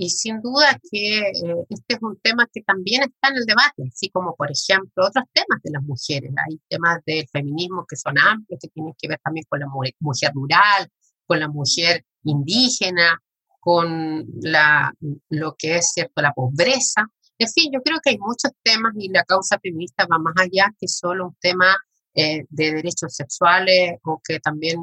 y 0.00 0.08
sin 0.08 0.40
duda 0.40 0.80
que 0.90 1.18
eh, 1.18 1.66
este 1.68 1.94
es 1.94 1.98
un 2.00 2.18
tema 2.22 2.48
que 2.50 2.62
también 2.62 3.02
está 3.02 3.28
en 3.28 3.36
el 3.36 3.44
debate, 3.44 3.82
así 3.86 4.08
como 4.08 4.34
por 4.34 4.50
ejemplo 4.50 5.04
otros 5.06 5.26
temas 5.30 5.62
de 5.62 5.72
las 5.72 5.82
mujeres. 5.82 6.32
Hay 6.48 6.58
temas 6.70 7.00
del 7.04 7.28
feminismo 7.28 7.84
que 7.86 7.96
son 7.96 8.18
amplios, 8.18 8.58
que 8.62 8.68
tienen 8.68 8.94
que 8.98 9.08
ver 9.08 9.20
también 9.22 9.44
con 9.46 9.60
la 9.60 9.66
mujer 9.66 10.32
rural, 10.32 10.88
con 11.26 11.38
la 11.38 11.48
mujer 11.48 12.06
indígena, 12.24 13.20
con 13.60 14.24
la, 14.40 14.90
lo 15.28 15.54
que 15.58 15.76
es 15.76 15.92
cierto 15.92 16.22
la 16.22 16.32
pobreza. 16.32 17.06
En 17.36 17.48
fin, 17.48 17.70
yo 17.70 17.82
creo 17.82 17.98
que 18.02 18.10
hay 18.10 18.18
muchos 18.18 18.52
temas 18.62 18.94
y 18.96 19.10
la 19.10 19.24
causa 19.24 19.58
feminista 19.62 20.06
va 20.10 20.18
más 20.18 20.34
allá 20.38 20.72
que 20.80 20.88
solo 20.88 21.26
un 21.26 21.36
tema 21.42 21.76
eh, 22.14 22.44
de 22.48 22.72
derechos 22.72 23.14
sexuales 23.14 23.92
o 24.02 24.20
que 24.22 24.40
también 24.40 24.78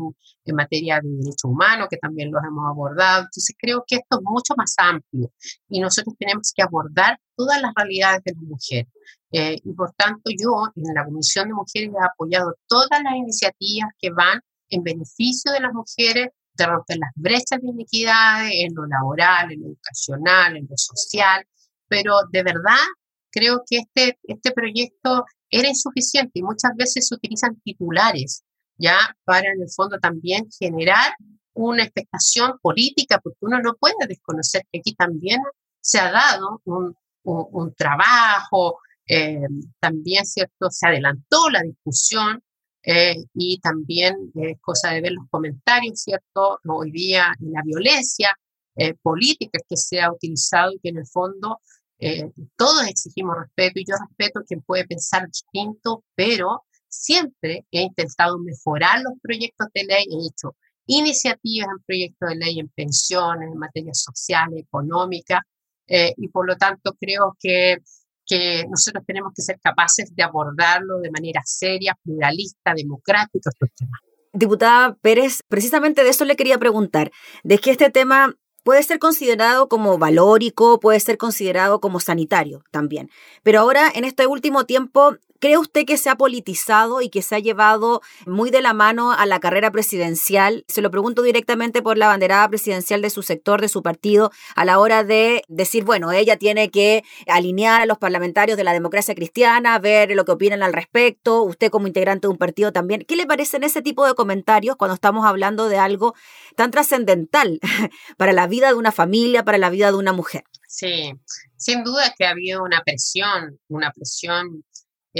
en 0.46 0.56
materia 0.56 1.02
de 1.02 1.10
derechos 1.10 1.44
humanos, 1.44 1.88
que 1.90 1.98
también 1.98 2.32
los 2.32 2.42
hemos 2.44 2.66
abordado. 2.70 3.24
Entonces 3.24 3.56
creo 3.60 3.84
que 3.86 3.98
esto 3.98 4.18
es 4.18 4.24
mucho 4.24 4.54
más 4.56 4.74
amplio 4.78 5.32
y 5.68 5.82
nosotros 5.82 6.16
tenemos 6.18 6.54
que 6.56 6.64
abordar 6.64 7.20
todas 7.36 7.62
las 7.62 7.74
realidades 7.76 8.24
de 8.24 8.32
las 8.34 8.44
mujeres. 8.44 8.88
Eh, 9.32 9.58
y 9.62 9.74
por 9.74 9.92
tanto 9.94 10.32
yo 10.32 10.72
en 10.76 10.94
la 10.94 11.04
Comisión 11.04 11.50
de 11.50 11.54
Mujeres 11.54 11.90
he 11.90 12.06
apoyado 12.06 12.56
todas 12.66 13.04
las 13.04 13.16
iniciativas 13.16 13.90
que 14.00 14.10
van 14.12 14.40
en 14.70 14.84
beneficio 14.84 15.52
de 15.52 15.60
las 15.60 15.74
mujeres, 15.74 16.30
de 16.54 16.66
romper 16.66 16.98
las 16.98 17.12
brechas 17.16 17.60
de 17.62 17.68
iniquidades 17.68 18.52
en 18.54 18.74
lo 18.74 18.86
laboral, 18.86 19.52
en 19.52 19.62
lo 19.62 19.68
educacional, 19.68 20.56
en 20.56 20.68
lo 20.70 20.78
social, 20.78 21.46
pero 21.88 22.14
de 22.32 22.44
verdad 22.44 22.86
creo 23.32 23.64
que 23.70 23.80
este, 23.80 24.18
este 24.24 24.52
proyecto 24.52 25.26
era 25.50 25.68
insuficiente 25.68 26.40
y 26.40 26.44
muchas 26.44 26.72
veces 26.76 27.08
se 27.08 27.16
utilizan 27.16 27.60
titulares 27.62 28.44
ya 28.78 28.98
para 29.24 29.52
en 29.52 29.62
el 29.62 29.70
fondo 29.70 29.98
también 30.00 30.48
generar 30.60 31.14
una 31.54 31.84
expectación 31.84 32.60
política, 32.62 33.20
porque 33.20 33.40
uno 33.42 33.60
no 33.60 33.76
puede 33.76 34.08
desconocer 34.08 34.64
que 34.72 34.80
aquí 34.80 34.94
también 34.94 35.42
se 35.82 36.00
ha 36.00 36.12
dado 36.12 36.62
un, 36.66 36.96
un, 37.24 37.74
trabajo, 37.74 38.80
eh, 39.08 39.48
también 39.80 40.26
cierto 40.26 40.70
se 40.70 40.88
adelantó 40.88 41.50
la 41.50 41.62
discusión 41.64 42.44
eh, 42.84 43.16
y 43.34 43.60
también 43.60 44.32
es 44.36 44.60
cosa 44.62 44.92
de 44.92 45.02
ver 45.02 45.14
los 45.14 45.26
comentarios, 45.30 46.02
cierto, 46.02 46.60
hoy 46.68 46.92
día 46.92 47.34
en 47.40 47.52
la 47.52 47.62
violencia 47.64 48.38
eh, 48.76 48.94
política 49.02 49.60
que 49.68 49.78
se 49.78 50.00
ha 50.00 50.12
utilizado 50.12 50.72
y 50.74 50.80
que 50.80 50.90
en 50.90 50.98
el 50.98 51.08
fondo 51.08 51.60
eh, 52.00 52.32
todos 52.56 52.88
exigimos 52.88 53.38
respeto 53.38 53.80
y 53.80 53.86
yo 53.86 53.96
respeto 54.08 54.40
a 54.40 54.44
quien 54.44 54.62
puede 54.62 54.86
pensar 54.86 55.28
distinto, 55.28 56.04
pero 56.16 56.64
siempre 56.88 57.66
he 57.72 57.82
intentado 57.82 58.38
mejorar 58.40 59.02
los 59.02 59.14
proyectos 59.22 59.68
de 59.74 59.84
ley, 59.84 60.06
he 60.10 60.28
hecho 60.28 60.56
iniciativas 60.86 61.70
en 61.70 61.84
proyectos 61.86 62.30
de 62.30 62.36
ley 62.36 62.60
en 62.60 62.70
pensiones, 62.70 63.50
en 63.52 63.58
materia 63.58 63.94
social, 63.94 64.50
económica, 64.58 65.42
eh, 65.88 66.14
y 66.18 66.28
por 66.30 66.48
lo 66.48 66.56
tanto 66.56 66.96
creo 67.00 67.36
que, 67.40 67.78
que 68.26 68.66
nosotros 68.70 69.04
tenemos 69.06 69.34
que 69.36 69.42
ser 69.42 69.60
capaces 69.60 70.14
de 70.16 70.24
abordarlo 70.24 71.00
de 71.00 71.12
manera 71.12 71.42
seria, 71.46 71.98
pluralista, 72.04 72.74
democrática, 72.76 73.50
estos 73.50 73.70
temas. 73.76 74.00
Diputada 74.34 74.96
Pérez, 75.02 75.42
precisamente 75.48 76.04
de 76.04 76.10
eso 76.10 76.24
le 76.26 76.36
quería 76.36 76.58
preguntar, 76.58 77.12
de 77.44 77.58
que 77.58 77.72
este 77.72 77.90
tema 77.90 78.36
puede 78.68 78.84
ser 78.84 79.00
considerado 79.00 79.70
como 79.70 79.98
valórico, 79.98 80.82
puede 80.82 81.00
ser 81.00 81.18
considerado 81.18 81.80
como 81.80 82.02
sanitario 82.02 82.66
también. 82.70 83.10
Pero 83.42 83.62
ahora, 83.62 83.90
en 83.96 84.04
este 84.04 84.28
último 84.28 84.66
tiempo, 84.66 85.16
¿Cree 85.40 85.58
usted 85.58 85.86
que 85.86 85.98
se 85.98 86.10
ha 86.10 86.16
politizado 86.16 87.02
y 87.02 87.10
que 87.10 87.22
se 87.22 87.36
ha 87.36 87.40
llevado 87.40 88.02
muy 88.26 88.50
de 88.50 88.62
la 88.62 88.74
mano 88.74 89.12
a 89.12 89.26
la 89.26 89.40
carrera 89.40 89.72
presidencial? 89.72 90.66
Se 90.68 90.82
lo 90.82 90.90
pregunto 90.90 91.22
directamente 91.22 91.82
por 91.82 91.98
la 91.98 92.08
banderada 92.08 92.48
presidencial 92.50 93.02
de 93.02 93.10
su 93.10 93.22
sector, 93.22 93.62
de 93.62 93.70
su 93.70 93.84
partido, 93.84 94.32
a 94.56 94.66
la 94.66 94.80
hora 94.80 95.04
de 95.04 95.44
decir, 95.48 95.84
bueno, 95.84 96.12
ella 96.12 96.38
tiene 96.38 96.72
que 96.72 97.04
alinear 97.28 97.82
a 97.82 97.86
los 97.86 97.98
parlamentarios 97.98 98.58
de 98.58 98.64
la 98.64 98.74
democracia 98.74 99.14
cristiana, 99.16 99.78
ver 99.80 100.12
lo 100.12 100.26
que 100.26 100.32
opinan 100.32 100.64
al 100.64 100.74
respecto, 100.74 101.44
usted 101.44 101.70
como 101.70 101.88
integrante 101.88 102.28
de 102.28 102.32
un 102.32 102.38
partido 102.38 102.72
también. 102.72 103.06
¿Qué 103.08 103.16
le 103.16 103.28
parecen 103.28 103.64
ese 103.64 103.82
tipo 103.82 104.06
de 104.06 104.16
comentarios 104.16 104.76
cuando 104.76 104.96
estamos 104.96 105.26
hablando 105.26 105.70
de 105.70 105.78
algo 105.78 106.16
tan 106.56 106.72
trascendental 106.72 107.60
para 108.18 108.34
la 108.34 108.48
vida 108.48 108.70
de 108.70 108.76
una 108.76 108.92
familia, 108.92 109.44
para 109.44 109.58
la 109.58 109.70
vida 109.70 109.92
de 109.92 109.98
una 109.98 110.14
mujer? 110.14 110.44
Sí, 110.68 111.14
sin 111.56 111.84
duda 111.84 112.14
que 112.18 112.26
ha 112.26 112.32
habido 112.32 112.64
una 112.64 112.82
presión, 112.84 113.60
una 113.68 113.92
presión 113.92 114.64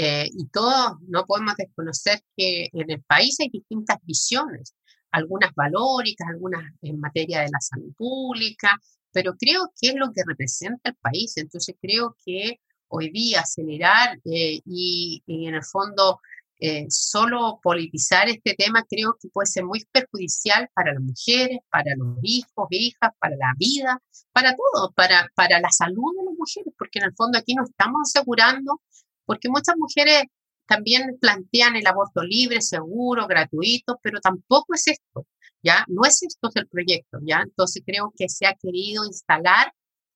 eh, 0.00 0.30
y 0.32 0.46
todos 0.50 0.92
no 1.08 1.26
podemos 1.26 1.56
desconocer 1.56 2.20
que 2.36 2.68
en 2.72 2.88
el 2.88 3.02
país 3.02 3.36
hay 3.40 3.48
distintas 3.48 3.98
visiones, 4.04 4.72
algunas 5.10 5.52
valóricas, 5.56 6.28
algunas 6.28 6.62
en 6.82 7.00
materia 7.00 7.40
de 7.40 7.48
la 7.50 7.60
salud 7.60 7.92
pública, 7.96 8.78
pero 9.10 9.34
creo 9.36 9.72
que 9.76 9.88
es 9.88 9.94
lo 9.96 10.12
que 10.12 10.22
representa 10.24 10.90
el 10.90 10.96
país. 11.02 11.36
Entonces 11.36 11.74
creo 11.82 12.16
que 12.24 12.60
hoy 12.86 13.10
día 13.10 13.40
acelerar 13.40 14.20
eh, 14.24 14.60
y, 14.64 15.20
en 15.26 15.56
el 15.56 15.64
fondo 15.64 16.20
eh, 16.60 16.86
solo 16.90 17.58
politizar 17.60 18.28
este 18.28 18.54
tema 18.54 18.84
creo 18.88 19.16
que 19.20 19.28
puede 19.30 19.46
ser 19.46 19.64
muy 19.64 19.84
perjudicial 19.90 20.68
para 20.74 20.94
las 20.94 21.02
mujeres, 21.02 21.58
para 21.70 21.96
los 21.96 22.18
hijos, 22.22 22.68
hijas, 22.70 23.10
para 23.18 23.34
la 23.34 23.52
vida, 23.56 24.00
para 24.30 24.54
todo, 24.54 24.92
para, 24.92 25.28
para 25.34 25.58
la 25.58 25.70
salud 25.72 26.14
de 26.16 26.24
las 26.24 26.34
mujeres, 26.38 26.72
porque 26.78 27.00
en 27.00 27.06
el 27.06 27.14
fondo 27.16 27.36
aquí 27.36 27.54
no 27.54 27.64
estamos 27.64 28.02
asegurando 28.04 28.80
porque 29.28 29.50
muchas 29.50 29.76
mujeres 29.76 30.24
también 30.66 31.18
plantean 31.20 31.76
el 31.76 31.86
aborto 31.86 32.22
libre, 32.22 32.62
seguro, 32.62 33.26
gratuito, 33.26 33.98
pero 34.02 34.20
tampoco 34.20 34.74
es 34.74 34.88
esto, 34.88 35.26
¿ya? 35.62 35.84
No 35.86 36.02
es 36.06 36.22
esto 36.22 36.50
el 36.54 36.66
proyecto, 36.66 37.18
¿ya? 37.22 37.42
Entonces 37.44 37.82
creo 37.84 38.10
que 38.16 38.28
se 38.30 38.46
ha 38.46 38.54
querido 38.54 39.04
instalar 39.04 39.70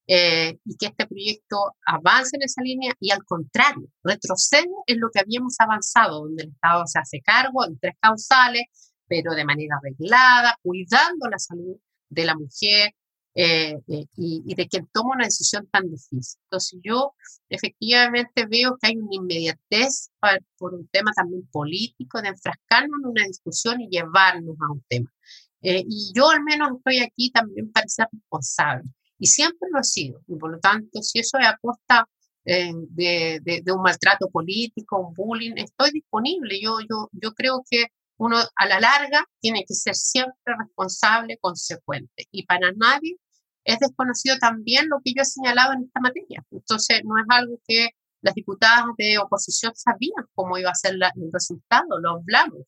eh, 0.06 0.58
y 0.64 0.76
que 0.78 0.86
este 0.86 1.06
proyecto 1.06 1.56
avance 1.86 2.36
en 2.36 2.42
esa 2.42 2.62
línea 2.62 2.94
y 3.00 3.10
al 3.10 3.22
contrario, 3.24 3.86
retrocede 4.02 4.66
en 4.86 4.98
lo 4.98 5.10
que 5.10 5.20
habíamos 5.20 5.56
avanzado, 5.58 6.22
donde 6.22 6.44
el 6.44 6.50
Estado 6.50 6.86
se 6.86 6.98
hace 6.98 7.20
cargo 7.20 7.66
en 7.66 7.78
tres 7.78 7.94
causales, 8.00 8.64
pero 9.06 9.34
de 9.34 9.44
manera 9.44 9.76
arreglada, 9.76 10.56
cuidando 10.62 11.28
la 11.30 11.38
salud 11.38 11.76
de 12.08 12.24
la 12.24 12.34
mujer, 12.34 12.94
eh, 13.34 13.78
eh, 13.88 14.04
y, 14.16 14.54
de 14.54 14.68
quien 14.68 14.86
toma 14.92 15.14
una 15.14 15.24
decisión 15.24 15.66
tan 15.68 15.88
difícil. 15.90 16.38
Entonces 16.44 16.80
yo 16.84 17.14
efectivamente 17.48 18.46
veo 18.46 18.76
que 18.78 18.88
hay 18.88 18.96
una 18.96 19.14
inmediatez 19.14 20.10
por 20.58 20.74
un 20.74 20.86
tema 20.88 21.12
también 21.12 21.46
político 21.50 22.20
de 22.20 22.28
enfrascarnos 22.28 23.00
en 23.02 23.08
una 23.08 23.24
discusión 23.24 23.80
y 23.80 23.88
llevarnos 23.88 24.56
a 24.60 24.72
un 24.72 24.82
tema. 24.86 25.10
Eh, 25.62 25.82
y 25.88 26.12
yo 26.14 26.28
al 26.28 26.42
menos 26.42 26.72
estoy 26.76 26.98
aquí 26.98 27.30
también 27.30 27.72
para 27.72 27.88
ser 27.88 28.08
responsable 28.12 28.90
y 29.18 29.26
siempre 29.26 29.68
lo 29.72 29.80
he 29.80 29.84
sido. 29.84 30.20
Y 30.26 30.36
por 30.36 30.50
lo 30.52 30.58
tanto, 30.58 31.00
si 31.02 31.20
eso 31.20 31.38
es 31.38 31.46
a 31.46 31.56
costa 31.60 32.06
de, 32.44 33.40
de, 33.40 33.72
un 33.72 33.82
maltrato 33.82 34.28
político, 34.28 34.98
un 34.98 35.14
bullying, 35.14 35.52
estoy 35.56 35.92
disponible. 35.92 36.60
Yo, 36.60 36.80
yo, 36.80 37.08
yo 37.12 37.32
creo 37.34 37.62
que 37.70 37.86
uno 38.16 38.36
a 38.56 38.66
la 38.66 38.80
larga 38.80 39.24
tiene 39.40 39.64
que 39.66 39.74
ser 39.74 39.94
siempre 39.94 40.54
responsable, 40.58 41.38
consecuente. 41.40 42.26
Y 42.30 42.46
para 42.46 42.72
nadie 42.72 43.16
es 43.64 43.78
desconocido 43.78 44.36
también 44.38 44.88
lo 44.88 45.00
que 45.04 45.12
yo 45.14 45.22
he 45.22 45.24
señalado 45.24 45.72
en 45.74 45.84
esta 45.84 46.00
materia. 46.00 46.44
Entonces, 46.50 47.02
no 47.04 47.18
es 47.18 47.24
algo 47.28 47.58
que 47.66 47.90
las 48.20 48.34
diputadas 48.34 48.84
de 48.96 49.18
oposición 49.18 49.72
sabían 49.74 50.26
cómo 50.34 50.58
iba 50.58 50.70
a 50.70 50.74
ser 50.74 50.94
el 50.94 51.32
resultado, 51.32 51.98
lo 52.00 52.10
hablamos. 52.10 52.62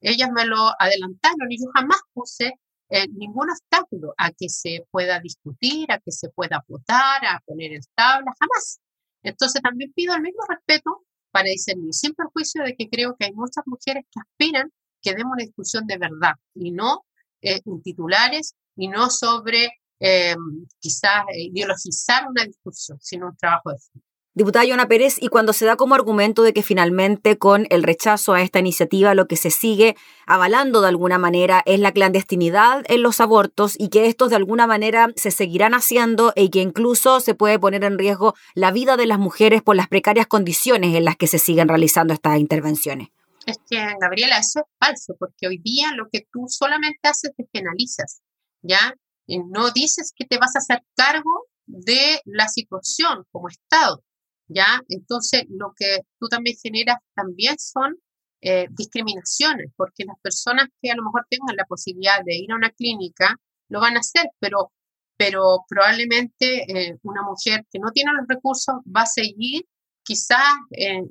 Ellas 0.00 0.30
me 0.32 0.44
lo 0.44 0.70
adelantaron 0.78 1.50
y 1.50 1.58
yo 1.58 1.70
jamás 1.74 2.00
puse 2.12 2.54
eh, 2.88 3.08
ningún 3.08 3.50
obstáculo 3.50 4.14
a 4.16 4.30
que 4.32 4.48
se 4.48 4.84
pueda 4.90 5.18
discutir, 5.20 5.90
a 5.90 5.98
que 5.98 6.12
se 6.12 6.28
pueda 6.30 6.64
votar, 6.68 7.24
a 7.24 7.40
poner 7.44 7.72
en 7.72 7.80
tabla, 7.94 8.32
jamás. 8.38 8.80
Entonces 9.22 9.62
también 9.62 9.92
pido 9.92 10.14
el 10.14 10.22
mismo 10.22 10.42
respeto 10.48 11.04
para 11.30 11.48
discernir, 11.48 11.94
sin 11.94 12.14
perjuicio 12.14 12.62
de 12.64 12.76
que 12.76 12.88
creo 12.88 13.16
que 13.16 13.26
hay 13.26 13.32
muchas 13.32 13.64
mujeres 13.66 14.04
que 14.10 14.20
aspiran 14.20 14.70
que 15.00 15.14
demos 15.14 15.32
una 15.32 15.44
discusión 15.44 15.86
de 15.86 15.98
verdad 15.98 16.34
y 16.54 16.70
no 16.70 17.04
eh, 17.40 17.60
en 17.64 17.82
titulares 17.82 18.54
y 18.76 18.88
no 18.88 19.10
sobre 19.10 19.70
eh, 20.02 20.34
quizás 20.80 21.24
ideologizar 21.34 22.26
una 22.28 22.44
discusión, 22.44 22.98
sino 23.00 23.28
un 23.28 23.36
trabajo 23.36 23.70
de 23.70 23.78
fondo. 23.78 24.04
Diputada 24.34 24.64
Yona 24.64 24.88
Pérez, 24.88 25.16
y 25.20 25.28
cuando 25.28 25.52
se 25.52 25.66
da 25.66 25.76
como 25.76 25.94
argumento 25.94 26.42
de 26.42 26.54
que 26.54 26.62
finalmente 26.62 27.36
con 27.36 27.66
el 27.68 27.82
rechazo 27.82 28.32
a 28.32 28.40
esta 28.40 28.60
iniciativa 28.60 29.14
lo 29.14 29.28
que 29.28 29.36
se 29.36 29.50
sigue 29.50 29.94
avalando 30.26 30.80
de 30.80 30.88
alguna 30.88 31.18
manera 31.18 31.62
es 31.66 31.78
la 31.78 31.92
clandestinidad 31.92 32.82
en 32.88 33.02
los 33.02 33.20
abortos 33.20 33.76
y 33.78 33.90
que 33.90 34.06
estos 34.06 34.30
de 34.30 34.36
alguna 34.36 34.66
manera 34.66 35.10
se 35.16 35.30
seguirán 35.30 35.74
haciendo 35.74 36.32
y 36.34 36.48
que 36.48 36.60
incluso 36.60 37.20
se 37.20 37.34
puede 37.34 37.58
poner 37.58 37.84
en 37.84 37.98
riesgo 37.98 38.34
la 38.54 38.70
vida 38.70 38.96
de 38.96 39.04
las 39.04 39.18
mujeres 39.18 39.60
por 39.60 39.76
las 39.76 39.88
precarias 39.88 40.26
condiciones 40.26 40.96
en 40.96 41.04
las 41.04 41.16
que 41.16 41.26
se 41.26 41.38
siguen 41.38 41.68
realizando 41.68 42.14
estas 42.14 42.38
intervenciones. 42.38 43.08
Es 43.44 43.58
que, 43.68 43.84
Gabriela, 44.00 44.38
eso 44.38 44.60
es 44.60 44.66
falso, 44.80 45.14
porque 45.18 45.46
hoy 45.46 45.58
día 45.58 45.92
lo 45.94 46.06
que 46.10 46.26
tú 46.32 46.46
solamente 46.48 47.00
haces 47.02 47.32
es 47.36 47.46
penalizas, 47.52 48.22
¿ya? 48.62 48.94
No 49.26 49.70
dices 49.70 50.12
que 50.14 50.26
te 50.26 50.38
vas 50.38 50.54
a 50.56 50.58
hacer 50.58 50.82
cargo 50.94 51.46
de 51.66 52.20
la 52.24 52.48
situación 52.48 53.24
como 53.30 53.48
Estado. 53.48 54.02
¿ya? 54.48 54.82
Entonces, 54.88 55.44
lo 55.48 55.72
que 55.76 56.00
tú 56.18 56.28
también 56.28 56.56
generas 56.62 56.98
también 57.14 57.56
son 57.58 57.96
eh, 58.40 58.66
discriminaciones, 58.70 59.70
porque 59.76 60.04
las 60.04 60.18
personas 60.20 60.68
que 60.80 60.90
a 60.90 60.96
lo 60.96 61.04
mejor 61.04 61.26
tengan 61.30 61.56
la 61.56 61.64
posibilidad 61.64 62.22
de 62.24 62.36
ir 62.36 62.52
a 62.52 62.56
una 62.56 62.70
clínica 62.70 63.36
lo 63.68 63.80
van 63.80 63.96
a 63.96 64.00
hacer, 64.00 64.26
pero, 64.38 64.72
pero 65.16 65.64
probablemente 65.68 66.64
eh, 66.68 66.98
una 67.02 67.22
mujer 67.22 67.64
que 67.70 67.78
no 67.78 67.90
tiene 67.92 68.12
los 68.12 68.26
recursos 68.28 68.76
va 68.84 69.02
a 69.02 69.06
seguir 69.06 69.64
quizás 70.02 70.52
en, 70.70 71.06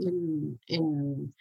en, 0.67 1.33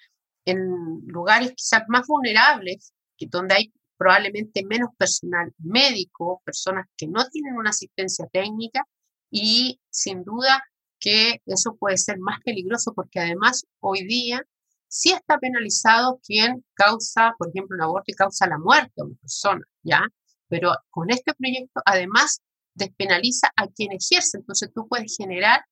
en 0.44 1.00
lugares 1.06 1.52
quizás 1.56 1.82
más 1.88 2.06
vulnerables, 2.06 2.92
que 3.18 3.26
donde 3.28 3.54
hay 3.56 3.72
probablemente 4.00 4.64
menos 4.64 4.88
personal 4.96 5.52
médico, 5.58 6.40
personas 6.42 6.86
que 6.96 7.06
no 7.06 7.28
tienen 7.28 7.54
una 7.54 7.68
asistencia 7.68 8.26
técnica 8.32 8.82
y 9.30 9.78
sin 9.90 10.24
duda 10.24 10.64
que 10.98 11.42
eso 11.44 11.76
puede 11.76 11.98
ser 11.98 12.18
más 12.18 12.40
peligroso 12.42 12.94
porque 12.94 13.20
además 13.20 13.66
hoy 13.78 14.06
día 14.06 14.42
sí 14.88 15.12
está 15.12 15.36
penalizado 15.36 16.18
quien 16.26 16.64
causa, 16.72 17.34
por 17.38 17.50
ejemplo, 17.50 17.76
un 17.76 17.82
aborto 17.82 18.06
y 18.06 18.14
causa 18.14 18.46
la 18.46 18.58
muerte 18.58 18.90
a 18.96 19.04
una 19.04 19.16
persona, 19.16 19.66
¿ya? 19.82 20.00
Pero 20.48 20.72
con 20.88 21.10
este 21.10 21.34
proyecto 21.34 21.82
además 21.84 22.40
despenaliza 22.74 23.50
a 23.54 23.68
quien 23.68 23.92
ejerce, 23.92 24.38
entonces 24.38 24.70
tú 24.74 24.88
puedes 24.88 25.14
generar 25.14 25.62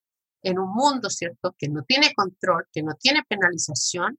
en 0.42 0.58
un 0.58 0.70
mundo, 0.74 1.08
¿cierto?, 1.08 1.56
que 1.58 1.70
no 1.70 1.82
tiene 1.82 2.12
control, 2.14 2.66
que 2.74 2.82
no 2.82 2.92
tiene 3.00 3.22
penalización, 3.26 4.18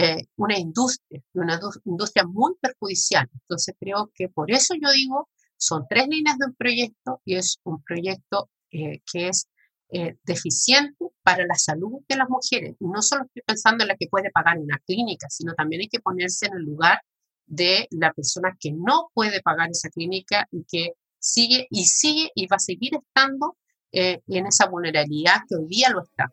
eh, 0.00 0.28
una 0.36 0.56
industria, 0.56 1.20
una 1.32 1.58
industria 1.84 2.24
muy 2.24 2.52
perjudicial. 2.60 3.28
Entonces 3.32 3.74
creo 3.80 4.12
que 4.14 4.28
por 4.28 4.48
eso 4.48 4.74
yo 4.80 4.92
digo, 4.92 5.28
son 5.56 5.86
tres 5.90 6.06
líneas 6.06 6.38
de 6.38 6.46
un 6.46 6.54
proyecto 6.54 7.20
y 7.24 7.34
es 7.34 7.58
un 7.64 7.82
proyecto 7.82 8.48
eh, 8.70 9.00
que 9.10 9.26
es 9.26 9.48
eh, 9.90 10.16
deficiente 10.22 11.04
para 11.24 11.44
la 11.46 11.56
salud 11.56 12.00
de 12.08 12.14
las 12.14 12.28
mujeres. 12.28 12.76
No 12.78 13.02
solo 13.02 13.24
estoy 13.24 13.42
pensando 13.44 13.82
en 13.82 13.88
la 13.88 13.96
que 13.96 14.06
puede 14.06 14.30
pagar 14.30 14.58
una 14.58 14.78
clínica, 14.86 15.26
sino 15.30 15.52
también 15.54 15.80
hay 15.80 15.88
que 15.88 15.98
ponerse 15.98 16.46
en 16.46 16.52
el 16.58 16.62
lugar 16.62 17.00
de 17.46 17.88
la 17.90 18.12
persona 18.12 18.56
que 18.60 18.70
no 18.70 19.10
puede 19.12 19.42
pagar 19.42 19.68
esa 19.68 19.90
clínica 19.90 20.46
y 20.52 20.64
que 20.70 20.92
sigue 21.18 21.66
y 21.70 21.86
sigue 21.86 22.30
y 22.36 22.46
va 22.46 22.54
a 22.54 22.60
seguir 22.60 22.92
estando 22.94 23.56
en 23.90 24.46
esa 24.46 24.68
vulnerabilidad 24.68 25.40
que 25.48 25.56
hoy 25.56 25.66
día 25.66 25.90
lo 25.90 26.02
está. 26.02 26.30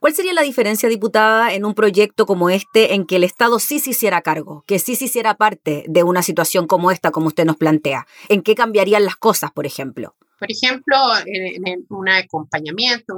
¿Cuál 0.00 0.14
sería 0.14 0.32
la 0.32 0.42
diferencia, 0.42 0.88
diputada, 0.88 1.52
en 1.52 1.64
un 1.64 1.74
proyecto 1.74 2.26
como 2.26 2.50
este 2.50 2.94
en 2.94 3.06
que 3.06 3.16
el 3.16 3.24
Estado 3.24 3.58
sí 3.58 3.78
se 3.78 3.90
hiciera 3.90 4.22
cargo, 4.22 4.64
que 4.66 4.78
sí 4.78 4.96
se 4.96 5.06
hiciera 5.06 5.34
parte 5.34 5.84
de 5.88 6.02
una 6.02 6.22
situación 6.22 6.66
como 6.66 6.90
esta, 6.90 7.10
como 7.10 7.28
usted 7.28 7.44
nos 7.44 7.56
plantea? 7.56 8.06
¿En 8.28 8.42
qué 8.42 8.54
cambiarían 8.54 9.04
las 9.04 9.16
cosas, 9.16 9.52
por 9.52 9.66
ejemplo? 9.66 10.14
Por 10.38 10.50
ejemplo, 10.50 10.96
en, 11.24 11.86
un 11.88 12.08
acompañamiento, 12.08 13.14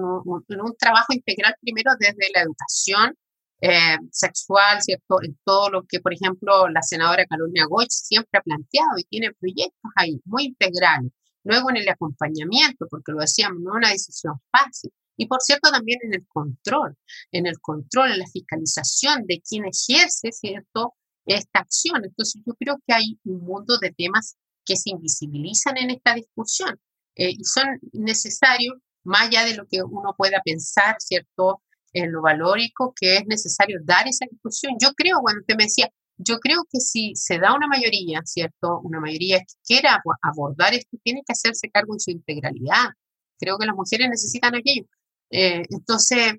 en 0.48 0.60
un, 0.60 0.76
trabajo 0.78 1.12
integral 1.12 1.54
primero 1.60 1.90
desde 1.98 2.30
la 2.32 2.42
educación 2.42 3.14
eh, 3.60 3.98
sexual, 4.12 4.80
¿cierto? 4.80 5.16
En 5.22 5.36
todo 5.44 5.68
lo 5.70 5.82
que, 5.82 5.98
por 5.98 6.12
ejemplo, 6.14 6.68
la 6.68 6.82
senadora 6.82 7.26
Carolina 7.26 7.66
Goich 7.68 7.90
siempre 7.90 8.38
ha 8.38 8.42
planteado 8.42 8.98
y 8.98 9.04
tiene 9.04 9.32
proyectos 9.32 9.90
ahí 9.96 10.20
muy 10.24 10.44
integrales. 10.44 11.10
Luego 11.42 11.70
en 11.70 11.78
el 11.78 11.88
acompañamiento, 11.88 12.86
porque 12.88 13.12
lo 13.12 13.18
decíamos, 13.18 13.60
no 13.62 13.70
es 13.72 13.76
una 13.76 13.90
decisión 13.90 14.34
fácil. 14.52 14.92
Y 15.18 15.26
por 15.26 15.42
cierto, 15.42 15.70
también 15.70 15.98
en 16.04 16.14
el 16.14 16.26
control, 16.28 16.96
en 17.32 17.46
el 17.46 17.58
control, 17.60 18.12
en 18.12 18.20
la 18.20 18.26
fiscalización 18.26 19.26
de 19.26 19.42
quien 19.46 19.64
ejerce, 19.64 20.30
¿cierto? 20.32 20.94
Esta 21.26 21.58
acción. 21.60 22.04
Entonces, 22.04 22.40
yo 22.46 22.54
creo 22.54 22.76
que 22.86 22.94
hay 22.94 23.18
un 23.24 23.40
mundo 23.44 23.78
de 23.78 23.90
temas 23.90 24.36
que 24.64 24.76
se 24.76 24.90
invisibilizan 24.90 25.76
en 25.76 25.90
esta 25.90 26.14
discusión. 26.14 26.80
Eh, 27.16 27.30
y 27.36 27.44
son 27.44 27.64
necesarios, 27.92 28.76
más 29.02 29.22
allá 29.28 29.44
de 29.44 29.56
lo 29.56 29.66
que 29.66 29.82
uno 29.82 30.14
pueda 30.16 30.40
pensar, 30.44 30.96
¿cierto? 31.00 31.62
En 31.92 32.12
lo 32.12 32.22
valórico, 32.22 32.94
que 32.94 33.16
es 33.16 33.26
necesario 33.26 33.80
dar 33.82 34.06
esa 34.06 34.24
discusión. 34.30 34.74
Yo 34.80 34.92
creo, 34.94 35.18
cuando 35.20 35.40
usted 35.40 35.56
me 35.56 35.64
decía, 35.64 35.90
yo 36.16 36.38
creo 36.38 36.62
que 36.70 36.80
si 36.80 37.12
se 37.16 37.38
da 37.38 37.54
una 37.54 37.66
mayoría, 37.66 38.20
¿cierto? 38.24 38.80
Una 38.84 39.00
mayoría 39.00 39.40
que 39.40 39.54
quiera 39.66 40.00
abordar 40.22 40.74
esto, 40.74 40.96
tiene 41.02 41.22
que 41.26 41.32
hacerse 41.32 41.70
cargo 41.70 41.94
en 41.94 42.00
su 42.00 42.10
integralidad. 42.12 42.90
Creo 43.38 43.58
que 43.58 43.66
las 43.66 43.76
mujeres 43.76 44.08
necesitan 44.10 44.54
aquello. 44.54 44.84
Eh, 45.30 45.62
entonces, 45.70 46.34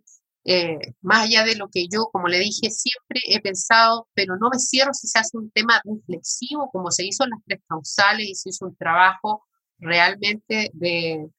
eh, 0.46 0.80
más 1.02 1.26
allá 1.26 1.44
de 1.44 1.56
lo 1.56 1.68
que 1.70 1.88
yo, 1.92 2.10
como 2.12 2.28
le 2.28 2.40
dije, 2.40 2.70
siempre 2.72 3.20
he 3.28 3.42
pensado, 3.42 4.08
pero 4.14 4.36
no 4.38 4.50
me 4.52 4.58
cierro 4.60 4.94
si 4.94 5.08
se 5.08 5.20
hace 5.20 5.38
un 5.38 5.52
tema 5.52 5.82
reflexivo, 5.84 6.70
como 6.72 6.92
se 6.92 7.06
hizo 7.06 7.24
en 7.24 7.32
las 7.32 7.40
tres 7.46 7.62
causales 7.68 8.28
y 8.28 8.36
se 8.36 8.50
hizo 8.50 8.66
un 8.66 8.76
trabajo 8.76 9.44
realmente 9.78 10.72
de, 10.74 11.30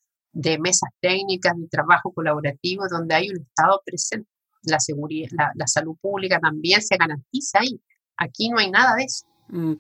mesas 0.59 0.91
técnicas, 1.01 1.55
de 1.57 1.69
trabajo 1.69 2.13
colaborativo, 2.13 2.85
donde 2.89 3.15
hay 3.15 3.31
un 3.31 3.43
Estado 3.43 3.83
presente. 3.85 4.29
La, 4.63 4.79
seguridad, 4.79 5.49
la, 5.55 5.67
salud 5.67 5.97
pública 6.03 6.39
también 6.39 6.83
se 6.83 6.97
garantiza 6.97 7.61
ahí. 7.61 7.81
Aquí 8.19 8.51
no 8.51 8.59
hay 8.59 8.71
nada 8.71 8.95
de 8.95 9.05
eso. 9.05 9.25
Mm. 9.49 9.77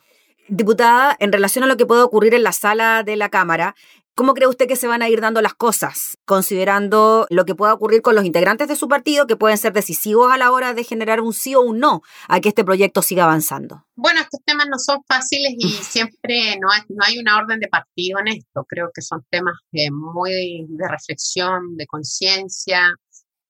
Diputada, 0.49 1.15
en 1.21 1.33
relación 1.33 1.63
a 1.63 1.67
lo 1.69 1.77
que 1.77 1.87
puede 1.87 2.03
ocurrir 2.03 2.35
en 2.35 2.43
la 2.43 2.53
sala 2.53 3.05
de 3.05 3.15
la 3.15 3.29
Cámara, 3.29 3.77
¿Cómo 4.21 4.35
cree 4.35 4.49
usted 4.49 4.69
que 4.69 4.77
se 4.77 4.87
van 4.87 5.01
a 5.01 5.09
ir 5.09 5.23
dando 5.23 5.41
las 5.41 5.55
cosas, 5.55 6.19
considerando 6.27 7.27
lo 7.31 7.47
que 7.47 7.55
pueda 7.55 7.73
ocurrir 7.73 8.03
con 8.03 8.15
los 8.15 8.27
integrantes 8.27 8.69
de 8.69 8.77
su 8.77 8.87
partido, 8.87 9.27
que 9.27 9.35
pueden 9.35 9.57
ser 9.57 9.73
decisivos 9.73 10.31
a 10.31 10.37
la 10.37 10.53
hora 10.53 10.75
de 10.75 10.85
generar 10.85 11.23
un 11.23 11.33
sí 11.33 11.55
o 11.55 11.63
un 11.63 11.79
no 11.79 12.03
a 12.29 12.39
que 12.41 12.51
este 12.51 12.63
proyecto 12.63 13.01
siga 13.01 13.25
avanzando? 13.25 13.87
Bueno, 13.95 14.21
estos 14.21 14.41
temas 14.45 14.67
no 14.71 14.79
son 14.79 14.99
fáciles 15.09 15.55
y 15.57 15.69
siempre 15.71 16.59
no 16.61 16.71
hay, 16.71 16.83
no 16.91 17.03
hay 17.03 17.19
una 17.19 17.39
orden 17.39 17.61
de 17.61 17.69
partido 17.69 18.19
en 18.19 18.29
esto. 18.29 18.67
Creo 18.69 18.91
que 18.95 19.01
son 19.01 19.25
temas 19.31 19.55
eh, 19.73 19.91
muy 19.91 20.67
de 20.69 20.87
reflexión, 20.87 21.79
de 21.79 21.87
conciencia, 21.87 22.95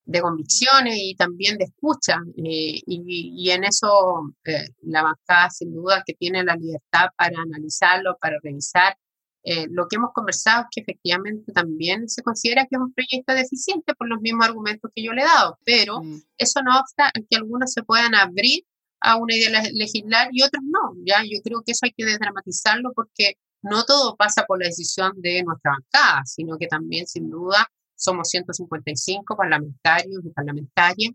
de 0.04 0.20
convicciones 0.20 0.94
y 0.96 1.16
también 1.16 1.58
de 1.58 1.64
escucha. 1.64 2.18
Eh, 2.36 2.80
y, 2.86 3.50
en 3.50 3.64
eso 3.64 4.22
eh, 4.44 4.68
la 4.82 5.02
bancada 5.02 5.50
sin 5.50 5.74
duda 5.74 6.04
que 6.06 6.14
tiene 6.14 6.44
la 6.44 6.54
libertad 6.54 7.08
para 7.16 7.42
analizarlo, 7.42 8.16
para 8.20 8.36
revisar 8.40 8.94
eh, 9.42 9.66
lo 9.70 9.88
que 9.88 9.96
hemos 9.96 10.10
conversado 10.12 10.62
es 10.62 10.66
que 10.70 10.80
efectivamente 10.82 11.52
también 11.52 12.08
se 12.08 12.22
considera 12.22 12.62
que 12.62 12.76
es 12.76 12.80
un 12.80 12.92
proyecto 12.92 13.32
deficiente 13.32 13.94
por 13.94 14.08
los 14.08 14.20
mismos 14.20 14.46
argumentos 14.46 14.90
que 14.94 15.02
yo 15.02 15.12
le 15.12 15.22
he 15.22 15.24
dado, 15.24 15.58
pero 15.64 16.02
mm. 16.02 16.22
eso 16.36 16.60
no 16.62 16.78
obsta 16.78 17.10
que 17.28 17.36
algunos 17.36 17.72
se 17.72 17.82
puedan 17.82 18.14
abrir 18.14 18.64
a 19.00 19.16
una 19.16 19.34
idea 19.34 19.62
legislar 19.72 20.28
y 20.32 20.42
otros 20.42 20.62
no. 20.64 20.94
Ya, 21.04 21.22
yo 21.24 21.40
creo 21.42 21.62
que 21.64 21.72
eso 21.72 21.86
hay 21.86 21.92
que 21.92 22.04
desdramatizarlo 22.04 22.92
porque 22.94 23.34
no 23.62 23.84
todo 23.84 24.16
pasa 24.16 24.44
por 24.46 24.60
la 24.60 24.66
decisión 24.66 25.12
de 25.16 25.42
nuestra 25.42 25.72
bancada, 25.72 26.22
sino 26.26 26.58
que 26.58 26.66
también, 26.66 27.06
sin 27.06 27.30
duda, 27.30 27.66
somos 27.96 28.28
155 28.28 29.36
parlamentarios 29.36 30.24
y 30.24 30.30
parlamentarias 30.30 31.12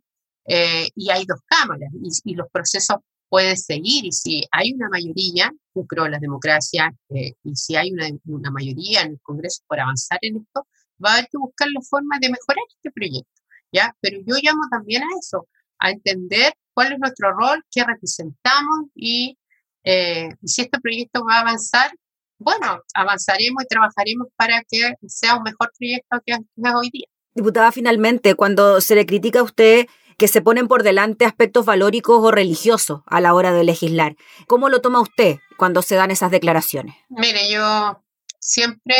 eh, 0.47 0.89
y 0.95 1.09
hay 1.09 1.25
dos 1.25 1.39
cámaras 1.45 1.91
y, 1.93 2.31
y 2.31 2.35
los 2.35 2.47
procesos 2.51 2.97
puede 3.29 3.55
seguir 3.55 4.05
y 4.05 4.11
si 4.11 4.41
hay 4.51 4.73
una 4.73 4.89
mayoría, 4.89 5.51
yo 5.73 5.85
creo 5.85 6.05
en 6.05 6.11
la 6.11 6.19
democracia, 6.19 6.93
eh, 7.09 7.33
y 7.43 7.55
si 7.55 7.75
hay 7.75 7.91
una, 7.91 8.07
una, 8.25 8.51
mayoría 8.51 9.01
en 9.01 9.11
el 9.11 9.21
Congreso 9.21 9.63
por 9.67 9.79
avanzar 9.79 10.19
en 10.21 10.38
esto, 10.38 10.67
va 11.03 11.11
a 11.11 11.13
haber 11.13 11.25
que 11.25 11.38
buscar 11.38 11.67
la 11.73 11.81
forma 11.81 12.17
de 12.19 12.29
mejorar 12.29 12.63
este 12.75 12.91
proyecto, 12.91 13.41
¿ya? 13.71 13.95
Pero 13.99 14.19
yo 14.25 14.35
llamo 14.41 14.63
también 14.69 15.03
a 15.03 15.07
eso, 15.19 15.47
a 15.79 15.91
entender 15.91 16.53
cuál 16.73 16.93
es 16.93 16.99
nuestro 16.99 17.31
rol, 17.31 17.63
qué 17.71 17.83
representamos 17.83 18.88
y, 18.95 19.38
eh, 19.83 20.29
si 20.43 20.61
este 20.61 20.79
proyecto 20.79 21.23
va 21.25 21.38
a 21.38 21.41
avanzar, 21.41 21.91
bueno, 22.38 22.81
avanzaremos 22.93 23.63
y 23.63 23.67
trabajaremos 23.67 24.27
para 24.35 24.61
que 24.67 24.93
sea 25.07 25.38
un 25.38 25.43
mejor 25.43 25.71
proyecto 25.77 26.17
que 26.25 26.33
es 26.33 26.73
hoy 26.75 26.89
día. 26.91 27.07
Diputada, 27.33 27.71
finalmente, 27.71 28.35
cuando 28.35 28.81
se 28.81 28.95
le 28.95 29.05
critica 29.05 29.39
a 29.39 29.43
usted 29.43 29.88
que 30.17 30.28
se 30.28 30.41
ponen 30.41 30.67
por 30.67 30.84
delante 30.84 31.25
aspectos 31.25 31.65
valóricos 31.65 32.19
o 32.21 32.32
religiosos 32.32 33.01
a 33.06 33.21
la 33.21 33.34
hora 33.34 33.51
de 33.51 33.63
legislar. 33.63 34.15
¿Cómo 34.47 34.69
lo 34.69 34.82
toma 34.82 35.01
usted 35.01 35.38
cuando 35.58 35.82
se 35.82 35.95
dan 35.95 36.12
esas 36.12 36.32
declaraciones? 36.32 36.95
Mire, 37.10 37.51
yo 37.51 38.01
siempre 38.39 38.95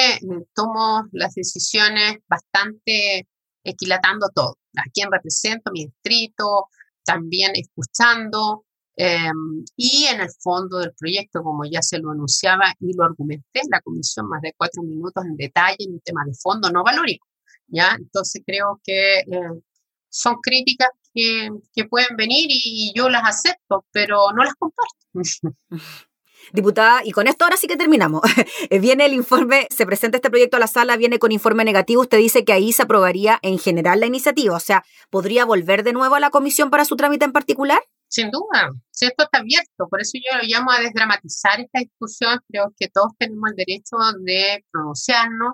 tomo 0.54 1.04
las 1.12 1.34
decisiones 1.36 2.18
bastante 2.28 3.28
equilatando 3.64 4.30
todo. 4.34 4.58
A 4.78 4.84
quién 4.94 5.10
represento, 5.12 5.72
mi 5.72 5.86
distrito, 5.86 6.68
también 7.04 7.52
escuchando. 7.56 8.66
Em, 8.98 9.66
y 9.76 10.06
en 10.06 10.22
el 10.22 10.30
fondo 10.40 10.80
del 10.80 10.94
proyecto, 10.98 11.44
como 11.44 11.66
ya 11.66 11.82
se 11.82 12.00
lo 12.00 12.12
anunciaba 12.12 12.74
y 12.80 12.96
lo 12.96 13.04
argumenté 13.04 13.60
en 13.60 13.70
la 13.70 13.82
comisión 13.82 14.28
más 14.30 14.42
de 14.42 14.54
cuatro 14.56 14.84
minutos 14.84 15.26
en 15.26 15.36
detalle 15.36 15.78
en 15.80 15.94
un 15.94 16.00
tema 16.00 16.24
de 16.26 16.34
fondo 16.34 16.72
no 16.72 16.84
valórico. 16.84 17.28
¿ya? 17.68 17.96
Entonces 17.98 18.42
creo 18.46 18.80
que 18.84 19.20
eh, 19.20 19.62
son 20.10 20.36
críticas 20.42 20.90
que, 21.16 21.50
que 21.74 21.86
pueden 21.86 22.16
venir 22.18 22.48
y 22.50 22.94
yo 22.96 23.10
las 23.10 23.24
acepto, 23.24 23.86
pero 23.92 24.32
no 24.36 24.44
las 24.44 24.54
comparto. 24.56 24.96
Diputada, 26.54 27.02
y 27.04 27.12
con 27.12 27.28
esto 27.28 27.44
ahora 27.44 27.58
sí 27.58 27.68
que 27.68 27.78
terminamos. 27.78 28.22
viene 28.70 29.06
el 29.06 29.14
informe, 29.14 29.68
se 29.72 29.86
presenta 29.86 30.18
este 30.18 30.30
proyecto 30.30 30.58
a 30.58 30.60
la 30.60 30.68
sala, 30.68 30.98
viene 30.98 31.18
con 31.18 31.32
informe 31.32 31.64
negativo. 31.64 32.02
Usted 32.02 32.18
dice 32.18 32.46
que 32.46 32.54
ahí 32.54 32.72
se 32.72 32.84
aprobaría 32.84 33.40
en 33.42 33.58
general 33.58 34.00
la 34.00 34.06
iniciativa, 34.06 34.56
o 34.56 34.60
sea, 34.60 34.84
¿podría 35.10 35.46
volver 35.46 35.84
de 35.84 35.94
nuevo 35.94 36.16
a 36.16 36.20
la 36.20 36.30
comisión 36.30 36.70
para 36.70 36.86
su 36.86 36.96
trámite 36.96 37.26
en 37.26 37.32
particular? 37.32 37.82
Sin 38.08 38.30
duda, 38.30 38.70
si 38.92 39.08
esto 39.08 39.24
está 39.24 39.40
abierto, 39.40 39.88
por 39.90 40.00
eso 40.00 40.14
yo 40.14 40.38
lo 40.38 40.44
llamo 40.44 40.72
a 40.72 40.80
desdramatizar 40.80 41.60
esta 41.60 41.80
discusión. 41.80 42.40
Creo 42.48 42.74
que 42.78 42.88
todos 42.90 43.14
tenemos 43.18 43.50
el 43.50 43.56
derecho 43.56 43.98
de 44.24 44.64
pronunciarnos 44.72 45.54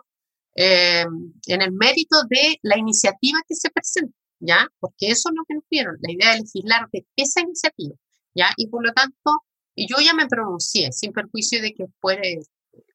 eh, 0.55 1.05
en 1.47 1.61
el 1.61 1.71
mérito 1.71 2.17
de 2.29 2.59
la 2.61 2.77
iniciativa 2.77 3.39
que 3.47 3.55
se 3.55 3.69
presenta, 3.69 4.13
¿ya? 4.41 4.67
Porque 4.79 5.07
eso 5.07 5.29
es 5.29 5.35
lo 5.35 5.43
que 5.47 5.55
nos 5.55 5.63
pidieron, 5.69 5.97
la 6.01 6.11
idea 6.11 6.31
de 6.33 6.41
legislar 6.41 6.89
de 6.91 7.05
esa 7.15 7.41
iniciativa, 7.41 7.95
¿ya? 8.35 8.49
Y 8.57 8.67
por 8.67 8.85
lo 8.85 8.91
tanto, 8.93 9.43
yo 9.75 9.97
ya 10.03 10.13
me 10.13 10.27
pronuncié, 10.27 10.91
sin 10.91 11.13
perjuicio 11.13 11.61
de 11.61 11.73
que 11.73 11.85
puede, 12.01 12.39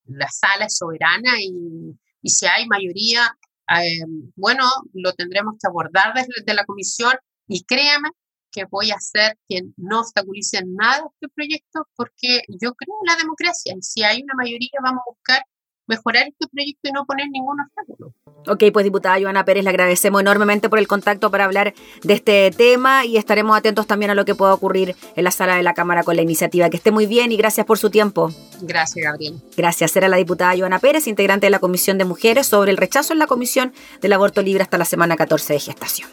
la 0.04 0.28
sala 0.28 0.66
es 0.66 0.76
soberana 0.76 1.40
y, 1.40 1.96
y 2.22 2.30
si 2.30 2.46
hay 2.46 2.66
mayoría, 2.66 3.36
eh, 3.80 4.04
bueno, 4.36 4.64
lo 4.92 5.12
tendremos 5.14 5.54
que 5.60 5.68
abordar 5.68 6.14
desde 6.14 6.54
la 6.54 6.64
comisión 6.64 7.14
y 7.48 7.64
créame 7.64 8.10
que 8.50 8.64
voy 8.70 8.90
a 8.90 8.96
hacer 8.96 9.38
que 9.48 9.62
no 9.76 10.00
obstaculice 10.00 10.62
nada 10.66 11.04
este 11.12 11.28
proyecto 11.34 11.88
porque 11.96 12.42
yo 12.48 12.74
creo 12.74 12.94
en 13.02 13.12
la 13.12 13.16
democracia 13.16 13.74
y 13.76 13.82
si 13.82 14.02
hay 14.02 14.22
una 14.22 14.34
mayoría 14.34 14.70
vamos 14.82 15.02
a 15.06 15.10
buscar 15.10 15.42
mejorar 15.86 16.28
este 16.28 16.46
proyecto 16.48 16.88
y 16.88 16.92
no 16.92 17.04
poner 17.06 17.28
ningún 17.30 17.60
obstáculo. 17.60 18.14
Ok, 18.48 18.64
pues 18.72 18.84
diputada 18.84 19.18
Joana 19.20 19.44
Pérez, 19.44 19.64
le 19.64 19.70
agradecemos 19.70 20.20
enormemente 20.20 20.68
por 20.68 20.78
el 20.78 20.86
contacto 20.86 21.30
para 21.30 21.44
hablar 21.44 21.74
de 22.02 22.14
este 22.14 22.50
tema 22.50 23.04
y 23.04 23.16
estaremos 23.16 23.56
atentos 23.56 23.86
también 23.86 24.10
a 24.10 24.14
lo 24.14 24.24
que 24.24 24.34
pueda 24.34 24.54
ocurrir 24.54 24.94
en 25.16 25.24
la 25.24 25.30
sala 25.30 25.56
de 25.56 25.62
la 25.62 25.74
Cámara 25.74 26.02
con 26.02 26.16
la 26.16 26.22
iniciativa. 26.22 26.70
Que 26.70 26.76
esté 26.76 26.90
muy 26.90 27.06
bien 27.06 27.32
y 27.32 27.36
gracias 27.36 27.66
por 27.66 27.78
su 27.78 27.90
tiempo. 27.90 28.32
Gracias, 28.60 29.04
Gabriel. 29.04 29.40
Gracias. 29.56 29.96
Era 29.96 30.08
la 30.08 30.16
diputada 30.16 30.56
Joana 30.56 30.78
Pérez, 30.78 31.06
integrante 31.06 31.46
de 31.46 31.50
la 31.50 31.58
Comisión 31.58 31.98
de 31.98 32.04
Mujeres, 32.04 32.46
sobre 32.46 32.70
el 32.70 32.76
rechazo 32.76 33.12
en 33.12 33.18
la 33.18 33.26
Comisión 33.26 33.72
del 34.00 34.12
Aborto 34.12 34.42
Libre 34.42 34.62
hasta 34.62 34.78
la 34.78 34.84
semana 34.84 35.16
14 35.16 35.52
de 35.54 35.60
gestación. 35.60 36.08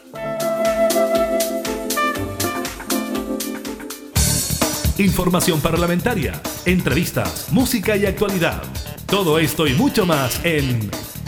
Información 4.98 5.60
parlamentaria, 5.60 6.40
entrevistas, 6.64 7.48
música 7.50 7.96
y 7.96 8.06
actualidad. 8.06 8.62
Todo 9.06 9.40
esto 9.40 9.66
y 9.66 9.74
mucho 9.74 10.06
más 10.06 10.40
en 10.44 10.88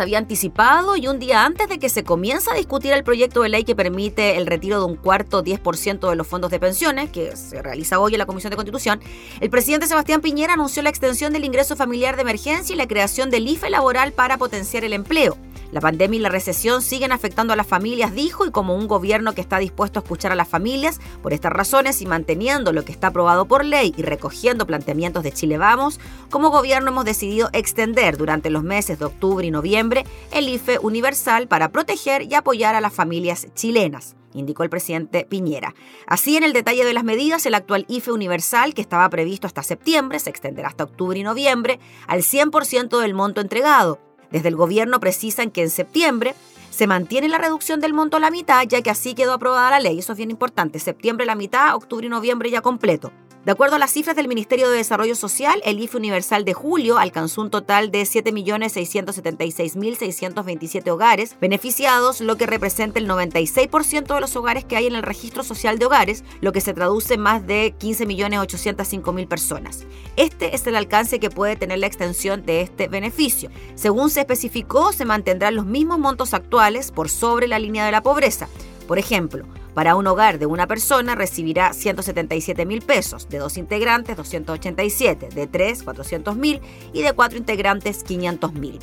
Había 0.00 0.18
anticipado 0.18 0.96
y 0.96 1.08
un 1.08 1.18
día 1.18 1.44
antes 1.44 1.68
de 1.68 1.78
que 1.78 1.88
se 1.88 2.04
comience 2.04 2.50
a 2.50 2.54
discutir 2.54 2.92
el 2.92 3.04
proyecto 3.04 3.42
de 3.42 3.48
ley 3.48 3.64
que 3.64 3.74
permite 3.74 4.36
el 4.36 4.46
retiro 4.46 4.78
de 4.78 4.86
un 4.86 4.96
cuarto 4.96 5.42
10% 5.42 6.10
de 6.10 6.16
los 6.16 6.26
fondos 6.26 6.50
de 6.50 6.60
pensiones, 6.60 7.10
que 7.10 7.36
se 7.36 7.62
realiza 7.62 7.98
hoy 7.98 8.14
en 8.14 8.18
la 8.18 8.26
Comisión 8.26 8.50
de 8.50 8.56
Constitución, 8.56 9.00
el 9.40 9.50
presidente 9.50 9.86
Sebastián 9.86 10.20
Piñera 10.20 10.54
anunció 10.54 10.82
la 10.82 10.90
extensión 10.90 11.32
del 11.32 11.44
ingreso 11.44 11.76
familiar 11.76 12.16
de 12.16 12.22
emergencia 12.22 12.74
y 12.74 12.76
la 12.76 12.88
creación 12.88 13.30
del 13.30 13.48
IFE 13.48 13.70
laboral 13.70 14.12
para 14.12 14.38
potenciar 14.38 14.84
el 14.84 14.92
empleo. 14.92 15.36
La 15.72 15.80
pandemia 15.80 16.18
y 16.18 16.22
la 16.22 16.28
recesión 16.28 16.82
siguen 16.82 17.12
afectando 17.12 17.52
a 17.52 17.56
las 17.56 17.66
familias, 17.66 18.14
dijo, 18.14 18.46
y 18.46 18.50
como 18.50 18.74
un 18.74 18.86
gobierno 18.86 19.34
que 19.34 19.40
está 19.40 19.58
dispuesto 19.58 19.98
a 19.98 20.02
escuchar 20.02 20.32
a 20.32 20.36
las 20.36 20.48
familias, 20.48 21.00
por 21.22 21.32
estas 21.32 21.52
razones 21.52 22.00
y 22.02 22.06
manteniendo 22.06 22.72
lo 22.72 22.84
que 22.84 22.92
está 22.92 23.08
aprobado 23.08 23.46
por 23.46 23.64
ley 23.64 23.92
y 23.96 24.02
recogiendo 24.02 24.66
planteamientos 24.66 25.22
de 25.22 25.32
Chile 25.32 25.58
Vamos, 25.58 26.00
como 26.30 26.50
gobierno 26.50 26.90
hemos 26.90 27.04
decidido 27.04 27.48
extender 27.52 28.16
durante 28.16 28.50
los 28.50 28.62
meses 28.62 28.98
de 28.98 29.06
octubre 29.06 29.46
y 29.46 29.50
noviembre 29.50 30.04
el 30.32 30.48
IFE 30.48 30.78
universal 30.78 31.48
para 31.48 31.70
proteger 31.70 32.22
y 32.22 32.34
apoyar 32.34 32.74
a 32.74 32.80
las 32.80 32.92
familias 32.92 33.48
chilenas. 33.54 34.16
indicó 34.34 34.62
el 34.62 34.70
presidente 34.70 35.26
Piñera. 35.28 35.74
Así, 36.06 36.36
en 36.36 36.44
el 36.44 36.52
detalle 36.52 36.84
de 36.84 36.92
las 36.92 37.04
medidas, 37.04 37.46
el 37.46 37.54
actual 37.54 37.86
IFE 37.88 38.12
universal, 38.12 38.74
que 38.74 38.82
estaba 38.82 39.08
previsto 39.08 39.46
hasta 39.46 39.62
septiembre, 39.62 40.18
se 40.18 40.28
extenderá 40.28 40.68
hasta 40.68 40.84
octubre 40.84 41.18
y 41.18 41.22
noviembre 41.22 41.80
al 42.06 42.20
100% 42.20 43.00
del 43.00 43.14
monto 43.14 43.40
entregado. 43.40 44.05
Desde 44.30 44.48
el 44.48 44.56
gobierno 44.56 45.00
precisan 45.00 45.50
que 45.50 45.62
en 45.62 45.70
septiembre 45.70 46.34
se 46.70 46.86
mantiene 46.86 47.28
la 47.28 47.38
reducción 47.38 47.80
del 47.80 47.94
monto 47.94 48.18
a 48.18 48.20
la 48.20 48.30
mitad, 48.30 48.62
ya 48.68 48.82
que 48.82 48.90
así 48.90 49.14
quedó 49.14 49.32
aprobada 49.32 49.70
la 49.70 49.80
ley. 49.80 49.98
Eso 49.98 50.12
es 50.12 50.18
bien 50.18 50.30
importante. 50.30 50.78
Septiembre 50.78 51.24
la 51.24 51.34
mitad, 51.34 51.74
octubre 51.74 52.06
y 52.06 52.10
noviembre 52.10 52.50
ya 52.50 52.60
completo. 52.60 53.12
De 53.46 53.52
acuerdo 53.52 53.76
a 53.76 53.78
las 53.78 53.92
cifras 53.92 54.16
del 54.16 54.26
Ministerio 54.26 54.68
de 54.68 54.78
Desarrollo 54.78 55.14
Social, 55.14 55.62
el 55.64 55.78
IFE 55.78 55.98
universal 55.98 56.44
de 56.44 56.52
julio 56.52 56.98
alcanzó 56.98 57.42
un 57.42 57.50
total 57.50 57.92
de 57.92 58.02
7.676.627 58.02 60.90
hogares 60.90 61.36
beneficiados, 61.40 62.20
lo 62.20 62.34
que 62.34 62.46
representa 62.46 62.98
el 62.98 63.08
96% 63.08 64.14
de 64.16 64.20
los 64.20 64.34
hogares 64.34 64.64
que 64.64 64.76
hay 64.76 64.88
en 64.88 64.96
el 64.96 65.04
registro 65.04 65.44
social 65.44 65.78
de 65.78 65.86
hogares, 65.86 66.24
lo 66.40 66.50
que 66.50 66.60
se 66.60 66.74
traduce 66.74 67.14
en 67.14 67.20
más 67.20 67.46
de 67.46 67.72
15.805.000 67.78 69.28
personas. 69.28 69.86
Este 70.16 70.56
es 70.56 70.66
el 70.66 70.74
alcance 70.74 71.20
que 71.20 71.30
puede 71.30 71.54
tener 71.54 71.78
la 71.78 71.86
extensión 71.86 72.44
de 72.44 72.62
este 72.62 72.88
beneficio. 72.88 73.48
Según 73.76 74.10
se 74.10 74.22
especificó, 74.22 74.92
se 74.92 75.04
mantendrán 75.04 75.54
los 75.54 75.66
mismos 75.66 76.00
montos 76.00 76.34
actuales 76.34 76.90
por 76.90 77.08
sobre 77.08 77.46
la 77.46 77.60
línea 77.60 77.86
de 77.86 77.92
la 77.92 78.02
pobreza. 78.02 78.48
Por 78.88 78.98
ejemplo, 78.98 79.46
para 79.76 79.94
un 79.94 80.06
hogar 80.06 80.38
de 80.38 80.46
una 80.46 80.66
persona 80.66 81.14
recibirá 81.14 81.74
177 81.74 82.64
mil 82.64 82.80
pesos, 82.80 83.28
de 83.28 83.36
dos 83.36 83.58
integrantes 83.58 84.16
287, 84.16 85.28
de 85.28 85.46
tres 85.46 85.82
400 85.82 86.34
mil 86.34 86.62
y 86.94 87.02
de 87.02 87.12
cuatro 87.12 87.36
integrantes 87.36 88.02
500 88.02 88.54
mil. 88.54 88.78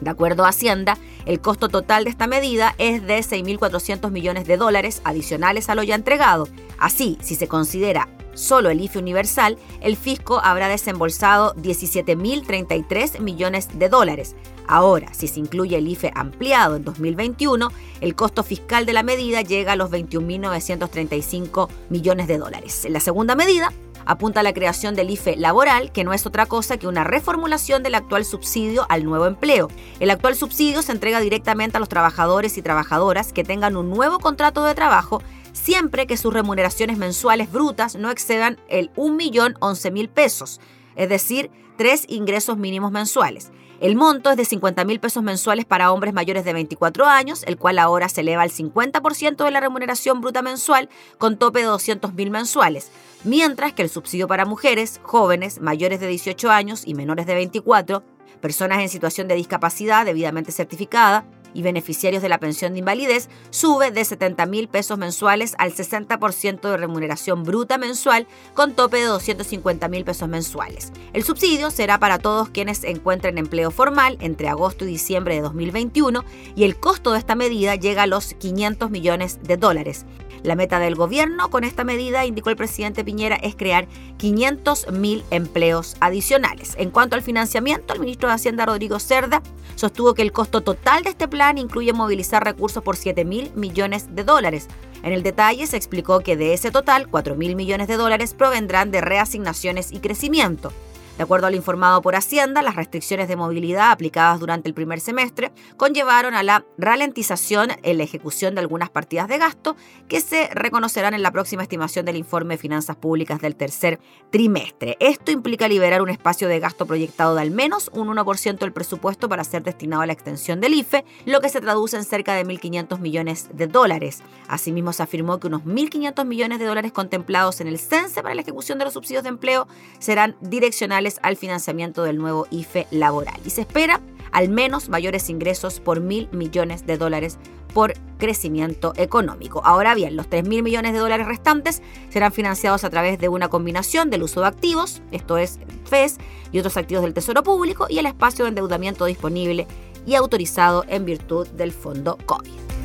De 0.00 0.08
acuerdo 0.08 0.46
a 0.46 0.48
Hacienda, 0.48 0.96
el 1.26 1.42
costo 1.42 1.68
total 1.68 2.04
de 2.04 2.10
esta 2.10 2.26
medida 2.26 2.74
es 2.78 3.06
de 3.06 3.18
6.400 3.18 4.10
millones 4.10 4.46
de 4.46 4.56
dólares 4.56 5.02
adicionales 5.04 5.68
a 5.68 5.74
lo 5.74 5.82
ya 5.82 5.94
entregado. 5.94 6.48
Así, 6.78 7.18
si 7.20 7.34
se 7.34 7.46
considera 7.46 8.08
solo 8.34 8.70
el 8.70 8.80
IFE 8.80 8.98
universal, 8.98 9.58
el 9.80 9.96
fisco 9.96 10.40
habrá 10.42 10.68
desembolsado 10.68 11.54
17.033 11.56 13.20
millones 13.20 13.68
de 13.78 13.88
dólares. 13.88 14.36
Ahora, 14.66 15.12
si 15.12 15.26
se 15.26 15.40
incluye 15.40 15.76
el 15.76 15.88
IFE 15.88 16.12
ampliado 16.14 16.76
en 16.76 16.84
2021, 16.84 17.70
el 18.00 18.14
costo 18.14 18.44
fiscal 18.44 18.86
de 18.86 18.92
la 18.92 19.02
medida 19.02 19.42
llega 19.42 19.72
a 19.72 19.76
los 19.76 19.90
21.935 19.90 21.68
millones 21.88 22.28
de 22.28 22.38
dólares. 22.38 22.86
La 22.88 23.00
segunda 23.00 23.34
medida 23.34 23.72
apunta 24.06 24.40
a 24.40 24.42
la 24.42 24.52
creación 24.52 24.94
del 24.94 25.10
IFE 25.10 25.36
laboral, 25.36 25.92
que 25.92 26.04
no 26.04 26.12
es 26.12 26.26
otra 26.26 26.46
cosa 26.46 26.76
que 26.76 26.86
una 26.86 27.04
reformulación 27.04 27.82
del 27.82 27.94
actual 27.94 28.24
subsidio 28.24 28.86
al 28.88 29.04
nuevo 29.04 29.26
empleo. 29.26 29.68
El 29.98 30.10
actual 30.10 30.36
subsidio 30.36 30.82
se 30.82 30.92
entrega 30.92 31.20
directamente 31.20 31.76
a 31.76 31.80
los 31.80 31.88
trabajadores 31.88 32.56
y 32.58 32.62
trabajadoras 32.62 33.32
que 33.32 33.44
tengan 33.44 33.76
un 33.76 33.90
nuevo 33.90 34.18
contrato 34.18 34.64
de 34.64 34.74
trabajo 34.74 35.22
siempre 35.52 36.06
que 36.06 36.16
sus 36.16 36.32
remuneraciones 36.32 36.98
mensuales 36.98 37.50
brutas 37.50 37.96
no 37.96 38.10
excedan 38.10 38.58
el 38.68 38.92
1.011.000 38.94 40.08
pesos, 40.08 40.60
es 40.96 41.08
decir, 41.08 41.50
tres 41.76 42.04
ingresos 42.08 42.56
mínimos 42.58 42.92
mensuales. 42.92 43.52
El 43.80 43.96
monto 43.96 44.30
es 44.30 44.36
de 44.36 44.44
50 44.44 44.84
mil 44.84 45.00
pesos 45.00 45.22
mensuales 45.22 45.64
para 45.64 45.90
hombres 45.90 46.12
mayores 46.12 46.44
de 46.44 46.52
24 46.52 47.06
años, 47.06 47.42
el 47.44 47.56
cual 47.56 47.78
ahora 47.78 48.10
se 48.10 48.20
eleva 48.20 48.42
al 48.42 48.50
50% 48.50 49.42
de 49.42 49.50
la 49.50 49.60
remuneración 49.60 50.20
bruta 50.20 50.42
mensual 50.42 50.90
con 51.16 51.38
tope 51.38 51.60
de 51.60 51.64
200 51.64 52.12
mil 52.12 52.30
mensuales, 52.30 52.90
mientras 53.24 53.72
que 53.72 53.80
el 53.80 53.88
subsidio 53.88 54.28
para 54.28 54.44
mujeres, 54.44 55.00
jóvenes, 55.02 55.62
mayores 55.62 55.98
de 55.98 56.08
18 56.08 56.50
años 56.50 56.82
y 56.84 56.92
menores 56.92 57.24
de 57.24 57.34
24, 57.34 58.02
personas 58.42 58.80
en 58.80 58.90
situación 58.90 59.28
de 59.28 59.36
discapacidad 59.36 60.04
debidamente 60.04 60.52
certificada, 60.52 61.24
y 61.54 61.62
beneficiarios 61.62 62.22
de 62.22 62.28
la 62.28 62.38
pensión 62.38 62.72
de 62.72 62.80
invalidez 62.80 63.28
sube 63.50 63.90
de 63.90 64.04
70 64.04 64.46
mil 64.46 64.68
pesos 64.68 64.98
mensuales 64.98 65.54
al 65.58 65.72
60% 65.72 66.60
de 66.60 66.76
remuneración 66.76 67.42
bruta 67.44 67.78
mensual 67.78 68.26
con 68.54 68.74
tope 68.74 68.98
de 68.98 69.04
250 69.04 69.88
mil 69.88 70.04
pesos 70.04 70.28
mensuales. 70.28 70.92
El 71.12 71.24
subsidio 71.24 71.70
será 71.70 71.98
para 71.98 72.18
todos 72.18 72.50
quienes 72.50 72.84
encuentren 72.84 73.38
empleo 73.38 73.70
formal 73.70 74.16
entre 74.20 74.48
agosto 74.48 74.84
y 74.84 74.88
diciembre 74.88 75.34
de 75.34 75.40
2021 75.42 76.24
y 76.56 76.64
el 76.64 76.78
costo 76.78 77.12
de 77.12 77.18
esta 77.18 77.34
medida 77.34 77.74
llega 77.74 78.02
a 78.02 78.06
los 78.06 78.34
500 78.34 78.90
millones 78.90 79.38
de 79.42 79.56
dólares. 79.56 80.06
La 80.42 80.56
meta 80.56 80.78
del 80.78 80.94
gobierno 80.94 81.50
con 81.50 81.64
esta 81.64 81.84
medida, 81.84 82.24
indicó 82.24 82.50
el 82.50 82.56
presidente 82.56 83.04
Piñera, 83.04 83.36
es 83.36 83.54
crear 83.54 83.86
500.000 84.18 85.22
empleos 85.30 85.96
adicionales. 86.00 86.74
En 86.78 86.90
cuanto 86.90 87.16
al 87.16 87.22
financiamiento, 87.22 87.92
el 87.92 88.00
ministro 88.00 88.28
de 88.28 88.34
Hacienda, 88.34 88.66
Rodrigo 88.66 88.98
Cerda, 88.98 89.42
sostuvo 89.74 90.14
que 90.14 90.22
el 90.22 90.32
costo 90.32 90.62
total 90.62 91.02
de 91.02 91.10
este 91.10 91.28
plan 91.28 91.58
incluye 91.58 91.92
movilizar 91.92 92.42
recursos 92.44 92.82
por 92.82 92.96
7.000 92.96 93.54
millones 93.54 94.14
de 94.14 94.24
dólares. 94.24 94.68
En 95.02 95.12
el 95.12 95.22
detalle 95.22 95.66
se 95.66 95.76
explicó 95.76 96.20
que 96.20 96.36
de 96.36 96.52
ese 96.54 96.70
total, 96.70 97.10
4.000 97.10 97.54
millones 97.54 97.88
de 97.88 97.96
dólares 97.96 98.34
provendrán 98.34 98.90
de 98.90 99.00
reasignaciones 99.00 99.92
y 99.92 100.00
crecimiento. 100.00 100.72
De 101.20 101.24
acuerdo 101.24 101.48
a 101.48 101.50
lo 101.50 101.56
informado 101.56 102.00
por 102.00 102.16
Hacienda, 102.16 102.62
las 102.62 102.76
restricciones 102.76 103.28
de 103.28 103.36
movilidad 103.36 103.90
aplicadas 103.90 104.40
durante 104.40 104.70
el 104.70 104.74
primer 104.74 105.00
semestre 105.00 105.52
conllevaron 105.76 106.32
a 106.32 106.42
la 106.42 106.64
ralentización 106.78 107.72
en 107.82 107.98
la 107.98 108.04
ejecución 108.04 108.54
de 108.54 108.62
algunas 108.62 108.88
partidas 108.88 109.28
de 109.28 109.36
gasto 109.36 109.76
que 110.08 110.22
se 110.22 110.48
reconocerán 110.54 111.12
en 111.12 111.22
la 111.22 111.30
próxima 111.30 111.62
estimación 111.62 112.06
del 112.06 112.16
informe 112.16 112.54
de 112.54 112.58
finanzas 112.58 112.96
públicas 112.96 113.38
del 113.42 113.54
tercer 113.54 114.00
trimestre. 114.30 114.96
Esto 114.98 115.30
implica 115.30 115.68
liberar 115.68 116.00
un 116.00 116.08
espacio 116.08 116.48
de 116.48 116.58
gasto 116.58 116.86
proyectado 116.86 117.34
de 117.34 117.42
al 117.42 117.50
menos 117.50 117.90
un 117.92 118.08
1% 118.08 118.56
del 118.56 118.72
presupuesto 118.72 119.28
para 119.28 119.44
ser 119.44 119.62
destinado 119.62 120.00
a 120.00 120.06
la 120.06 120.14
extensión 120.14 120.58
del 120.62 120.72
IFE, 120.72 121.04
lo 121.26 121.42
que 121.42 121.50
se 121.50 121.60
traduce 121.60 121.98
en 121.98 122.04
cerca 122.04 122.32
de 122.32 122.46
1.500 122.46 122.98
millones 122.98 123.50
de 123.52 123.66
dólares. 123.66 124.22
Asimismo, 124.48 124.94
se 124.94 125.02
afirmó 125.02 125.38
que 125.38 125.48
unos 125.48 125.64
1.500 125.64 126.24
millones 126.24 126.60
de 126.60 126.64
dólares 126.64 126.92
contemplados 126.92 127.60
en 127.60 127.66
el 127.66 127.78
CENSE 127.78 128.22
para 128.22 128.34
la 128.34 128.40
ejecución 128.40 128.78
de 128.78 128.86
los 128.86 128.94
subsidios 128.94 129.22
de 129.22 129.28
empleo 129.28 129.68
serán 129.98 130.34
direccionales 130.40 131.09
al 131.22 131.36
financiamiento 131.36 132.04
del 132.04 132.18
nuevo 132.18 132.46
IFE 132.50 132.86
laboral. 132.90 133.40
Y 133.44 133.50
se 133.50 133.62
espera 133.62 134.00
al 134.32 134.48
menos 134.48 134.88
mayores 134.88 135.28
ingresos 135.28 135.80
por 135.80 136.00
mil 136.00 136.28
millones 136.32 136.86
de 136.86 136.96
dólares 136.96 137.38
por 137.74 137.94
crecimiento 138.18 138.92
económico. 138.96 139.62
Ahora 139.64 139.94
bien, 139.94 140.16
los 140.16 140.28
3 140.28 140.46
mil 140.46 140.62
millones 140.62 140.92
de 140.92 140.98
dólares 140.98 141.26
restantes 141.26 141.82
serán 142.10 142.32
financiados 142.32 142.84
a 142.84 142.90
través 142.90 143.18
de 143.18 143.28
una 143.28 143.48
combinación 143.48 144.10
del 144.10 144.22
uso 144.22 144.40
de 144.40 144.48
activos, 144.48 145.02
esto 145.10 145.38
es 145.38 145.58
FES, 145.84 146.18
y 146.52 146.58
otros 146.58 146.76
activos 146.76 147.04
del 147.04 147.14
Tesoro 147.14 147.42
Público 147.42 147.86
y 147.88 147.98
el 147.98 148.06
espacio 148.06 148.44
de 148.44 148.50
endeudamiento 148.50 149.04
disponible 149.04 149.66
y 150.06 150.14
autorizado 150.14 150.84
en 150.88 151.04
virtud 151.04 151.46
del 151.48 151.72
Fondo 151.72 152.18
COVID. 152.26 152.79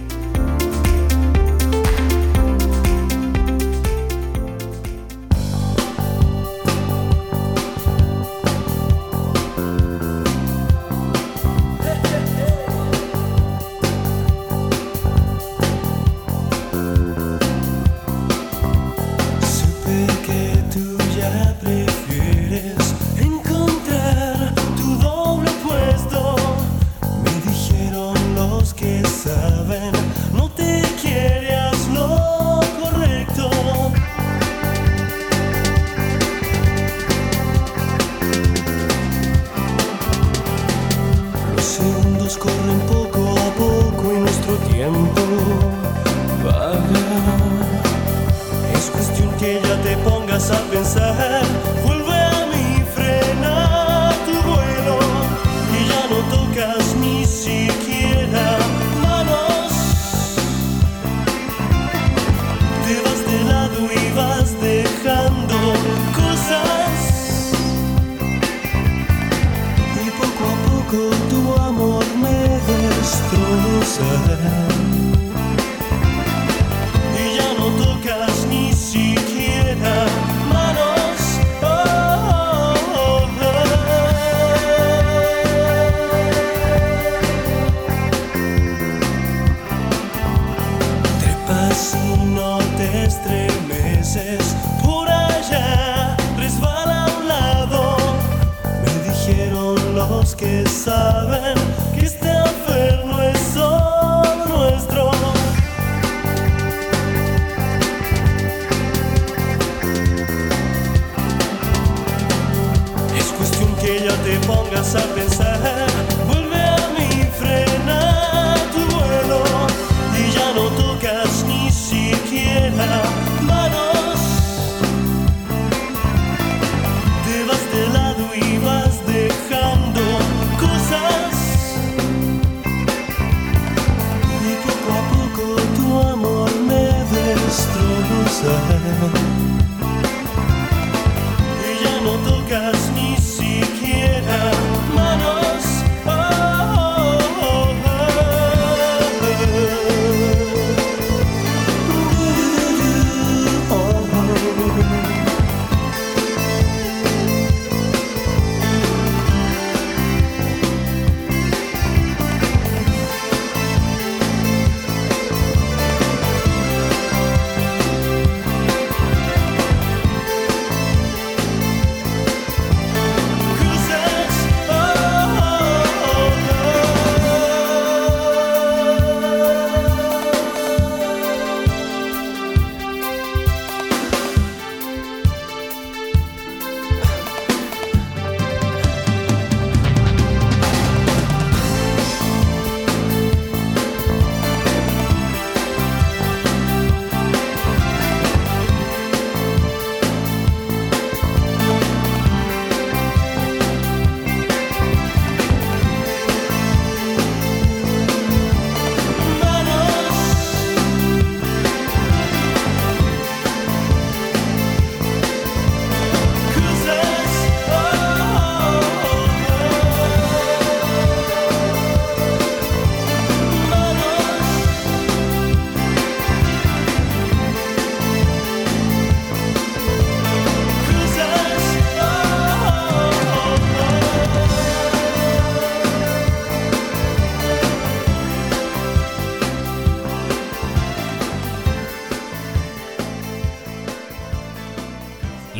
Y 50.97 51.44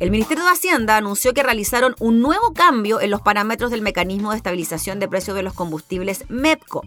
El 0.00 0.10
Ministerio 0.10 0.44
de 0.44 0.50
Hacienda 0.50 0.96
anunció 0.96 1.34
que 1.34 1.42
realizaron 1.42 1.94
un 1.98 2.22
nuevo 2.22 2.54
cambio 2.54 3.02
en 3.02 3.10
los 3.10 3.20
parámetros 3.20 3.70
del 3.70 3.82
mecanismo 3.82 4.30
de 4.30 4.38
estabilización 4.38 4.98
de 4.98 5.08
precios 5.08 5.36
de 5.36 5.42
los 5.42 5.52
combustibles 5.52 6.24
MEPCO. 6.30 6.80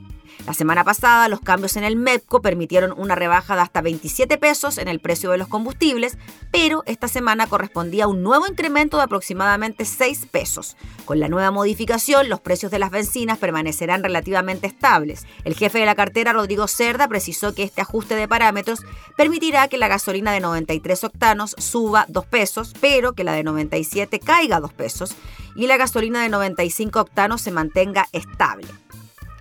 La 0.48 0.56
semana 0.56 0.84
pasada, 0.84 1.30
los 1.30 1.40
cambios 1.40 1.78
en 1.78 1.84
el 1.84 1.96
MEPCO 1.96 2.42
permitieron 2.42 2.92
una 2.98 3.14
rebaja 3.14 3.56
de 3.56 3.62
hasta 3.62 3.82
27 3.82 4.38
pesos 4.40 4.80
en 4.80 4.88
el 4.88 5.00
precio 5.00 5.30
de 5.30 5.38
los 5.38 5.48
combustibles, 5.48 6.18
pero 6.52 6.84
esta 6.88 7.08
semana 7.08 7.46
correspondía 7.46 8.06
a 8.06 8.08
un 8.08 8.24
nuevo 8.24 8.48
incremento 8.48 8.98
de 8.98 9.04
aproximadamente 9.04 9.86
6 9.86 10.26
pesos. 10.32 10.76
Con 11.06 11.20
la 11.20 11.30
nueva 11.30 11.52
modificación, 11.52 12.30
los 12.30 12.42
precios 12.42 12.72
de 12.72 12.80
las 12.80 12.92
bencinas 12.92 13.38
permanecerán 13.38 14.04
relativamente 14.04 14.66
estables. 14.66 15.26
El 15.46 15.56
jefe 15.56 15.80
de 15.80 15.86
la 15.86 15.96
cartera, 15.96 16.34
Rodrigo 16.34 16.68
Cerda, 16.68 17.08
precisó 17.08 17.54
que 17.54 17.64
este 17.64 17.82
ajuste 17.82 18.16
de 18.16 18.28
parámetros 18.28 18.82
permitirá 19.16 19.68
que 19.68 19.78
la 19.78 19.88
gasolina 19.88 20.32
de 20.32 20.40
93 20.40 21.04
octanos 21.04 21.56
suba 21.58 22.06
2 22.10 22.26
pesos, 22.26 22.74
pero 22.82 23.03
que 23.12 23.26
la 23.26 23.34
de 23.34 23.44
97 23.44 24.22
caiga 24.22 24.62
2 24.62 24.72
pesos 24.72 25.16
y 25.58 25.68
la 25.68 25.76
gasolina 25.76 26.24
de 26.24 26.30
95 26.30 27.02
octanos 27.02 27.42
se 27.42 27.52
mantenga 27.52 28.08
estable. 28.14 28.68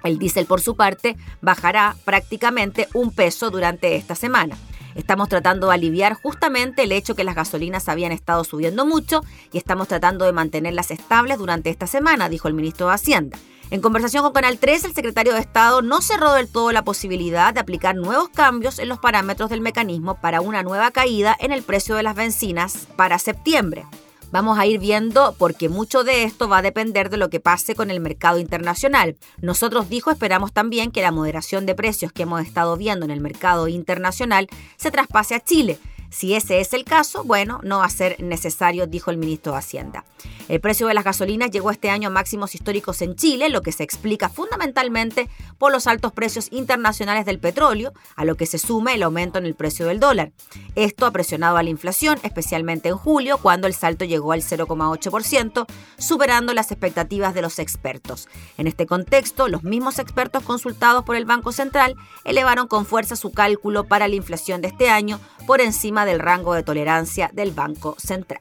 El 0.03 0.19
diésel, 0.19 0.47
por 0.47 0.61
su 0.61 0.75
parte, 0.75 1.17
bajará 1.41 1.95
prácticamente 2.05 2.89
un 2.93 3.13
peso 3.13 3.51
durante 3.51 3.95
esta 3.95 4.17
semana. 4.17 4.57
Estamos 4.95 5.29
tratando 5.29 5.69
de 5.69 5.75
aliviar 5.75 6.15
justamente 6.15 6.83
el 6.83 6.93
hecho 6.93 7.15
que 7.15 7.25
las 7.25 7.35
gasolinas 7.35 7.89
habían 7.89 8.13
estado 8.13 8.45
subiendo 8.45 8.85
mucho 8.85 9.23
y 9.53 9.59
estamos 9.59 9.89
tratando 9.89 10.25
de 10.25 10.33
mantenerlas 10.33 10.91
estables 10.91 11.39
durante 11.39 11.71
esta 11.71 11.87
semana, 11.87 12.29
dijo 12.29 12.49
el 12.49 12.55
ministro 12.55 12.89
de 12.89 12.95
Hacienda. 12.95 13.39
En 13.71 13.81
conversación 13.81 14.23
con 14.23 14.35
Canal 14.35 14.59
3, 14.59 14.85
el 14.85 14.95
secretario 14.95 15.33
de 15.33 15.41
Estado 15.41 15.81
no 15.81 16.03
cerró 16.03 16.35
del 16.35 16.47
todo 16.47 16.73
la 16.73 16.85
posibilidad 16.85 17.55
de 17.55 17.61
aplicar 17.61 17.97
nuevos 17.97 18.29
cambios 18.29 18.79
en 18.79 18.91
los 18.91 18.99
parámetros 18.99 19.49
del 19.49 19.63
mecanismo 19.63 20.21
para 20.21 20.43
una 20.43 20.63
nueva 20.63 20.91
caída 20.91 21.35
en 21.41 21.53
el 21.53 21.63
precio 21.63 21.95
de 21.95 22.03
las 22.03 22.15
bencinas 22.15 22.87
para 22.97 23.19
septiembre. 23.19 23.87
Vamos 24.33 24.59
a 24.59 24.65
ir 24.65 24.81
viendo 24.81 25.35
porque 25.37 25.69
mucho 25.69 26.05
de 26.05 26.25
esto 26.25 26.49
va 26.49 26.59
a 26.59 26.63
depender 26.63 27.11
de 27.11 27.19
lo 27.19 27.29
que 27.29 27.39
pase 27.39 27.75
con 27.75 27.91
el 27.91 28.01
mercado 28.01 28.39
internacional. 28.39 29.19
Nosotros, 29.43 29.91
dijo, 29.91 30.11
esperamos 30.11 30.55
también 30.55 30.91
que 30.91 31.03
la 31.03 31.13
moderación 31.13 31.67
de 31.67 31.75
precios 31.75 32.13
que 32.13 32.23
hemos 32.23 32.41
estado 32.41 32.79
viendo 32.79 33.05
en 33.05 33.11
el 33.11 33.21
mercado 33.21 33.69
internacional 33.69 34.49
se 34.79 34.91
traspase 34.91 35.35
a 35.35 35.41
Chile. 35.41 35.79
Si 36.13 36.35
ese 36.35 36.61
es 36.61 36.75
el 36.75 36.85
caso, 36.85 37.25
bueno, 37.25 37.59
no 37.63 37.79
va 37.79 37.87
a 37.87 37.91
ser 37.91 38.23
necesario, 38.23 38.87
dijo 38.87 39.11
el 39.11 39.17
ministro 39.17 39.53
de 39.53 39.59
Hacienda. 39.59 40.05
El 40.47 40.61
precio 40.61 40.87
de 40.87 40.93
las 40.93 41.05
gasolinas 41.05 41.51
llegó 41.51 41.71
este 41.71 41.89
año 41.89 42.09
a 42.09 42.13
máximos 42.13 42.55
históricos 42.55 43.01
en 43.01 43.17
Chile, 43.17 43.49
lo 43.49 43.63
que 43.63 43.73
se 43.73 43.83
explica 43.83 44.29
fundamentalmente 44.29 45.31
por 45.57 45.73
los 45.73 45.87
altos 45.87 46.13
precios 46.13 46.49
internacionales 46.51 47.25
del 47.25 47.39
petróleo, 47.39 47.95
a 48.15 48.27
lo 48.27 48.37
que 48.37 48.45
se 48.45 48.59
suma 48.59 48.93
el 48.93 49.03
aumento 49.03 49.39
en 49.39 49.47
el 49.47 49.55
precio 49.55 49.87
del 49.87 50.01
dólar. 50.01 50.33
Esto 50.75 51.07
ha 51.07 51.13
presionado 51.13 51.57
a 51.57 51.63
la 51.63 51.71
inflación, 51.71 52.19
especialmente 52.23 52.91
en 52.91 52.99
julio, 52.99 53.39
cuando 53.39 53.67
el 53.67 53.73
salto 53.73 54.05
llegó 54.05 54.33
al 54.33 54.43
0,8%, 54.43 55.67
superando 55.97 56.53
las 56.53 56.71
expectativas 56.71 57.33
de 57.33 57.41
los 57.41 57.59
expertos. 57.59 58.29
En 58.59 58.67
este 58.67 58.85
contexto, 58.85 59.49
los 59.49 59.65
mismos 59.65 59.99
expertos 59.99 60.43
consultados 60.43 61.05
por 61.05 61.17
el 61.17 61.25
Banco 61.25 61.53
Central 61.53 61.97
elevaron 62.25 62.69
con 62.69 62.85
fuerza 62.85 63.17
su 63.17 63.33
cálculo 63.33 63.85
para 63.85 64.09
la 64.09 64.17
inflación 64.17 64.61
de 64.61 64.69
este 64.69 64.91
año 64.91 65.19
por 65.47 65.61
encima 65.61 66.02
del 66.05 66.19
rango 66.19 66.55
de 66.55 66.63
tolerancia 66.63 67.31
del 67.33 67.53
Banco 67.53 67.97
Central. 67.99 68.41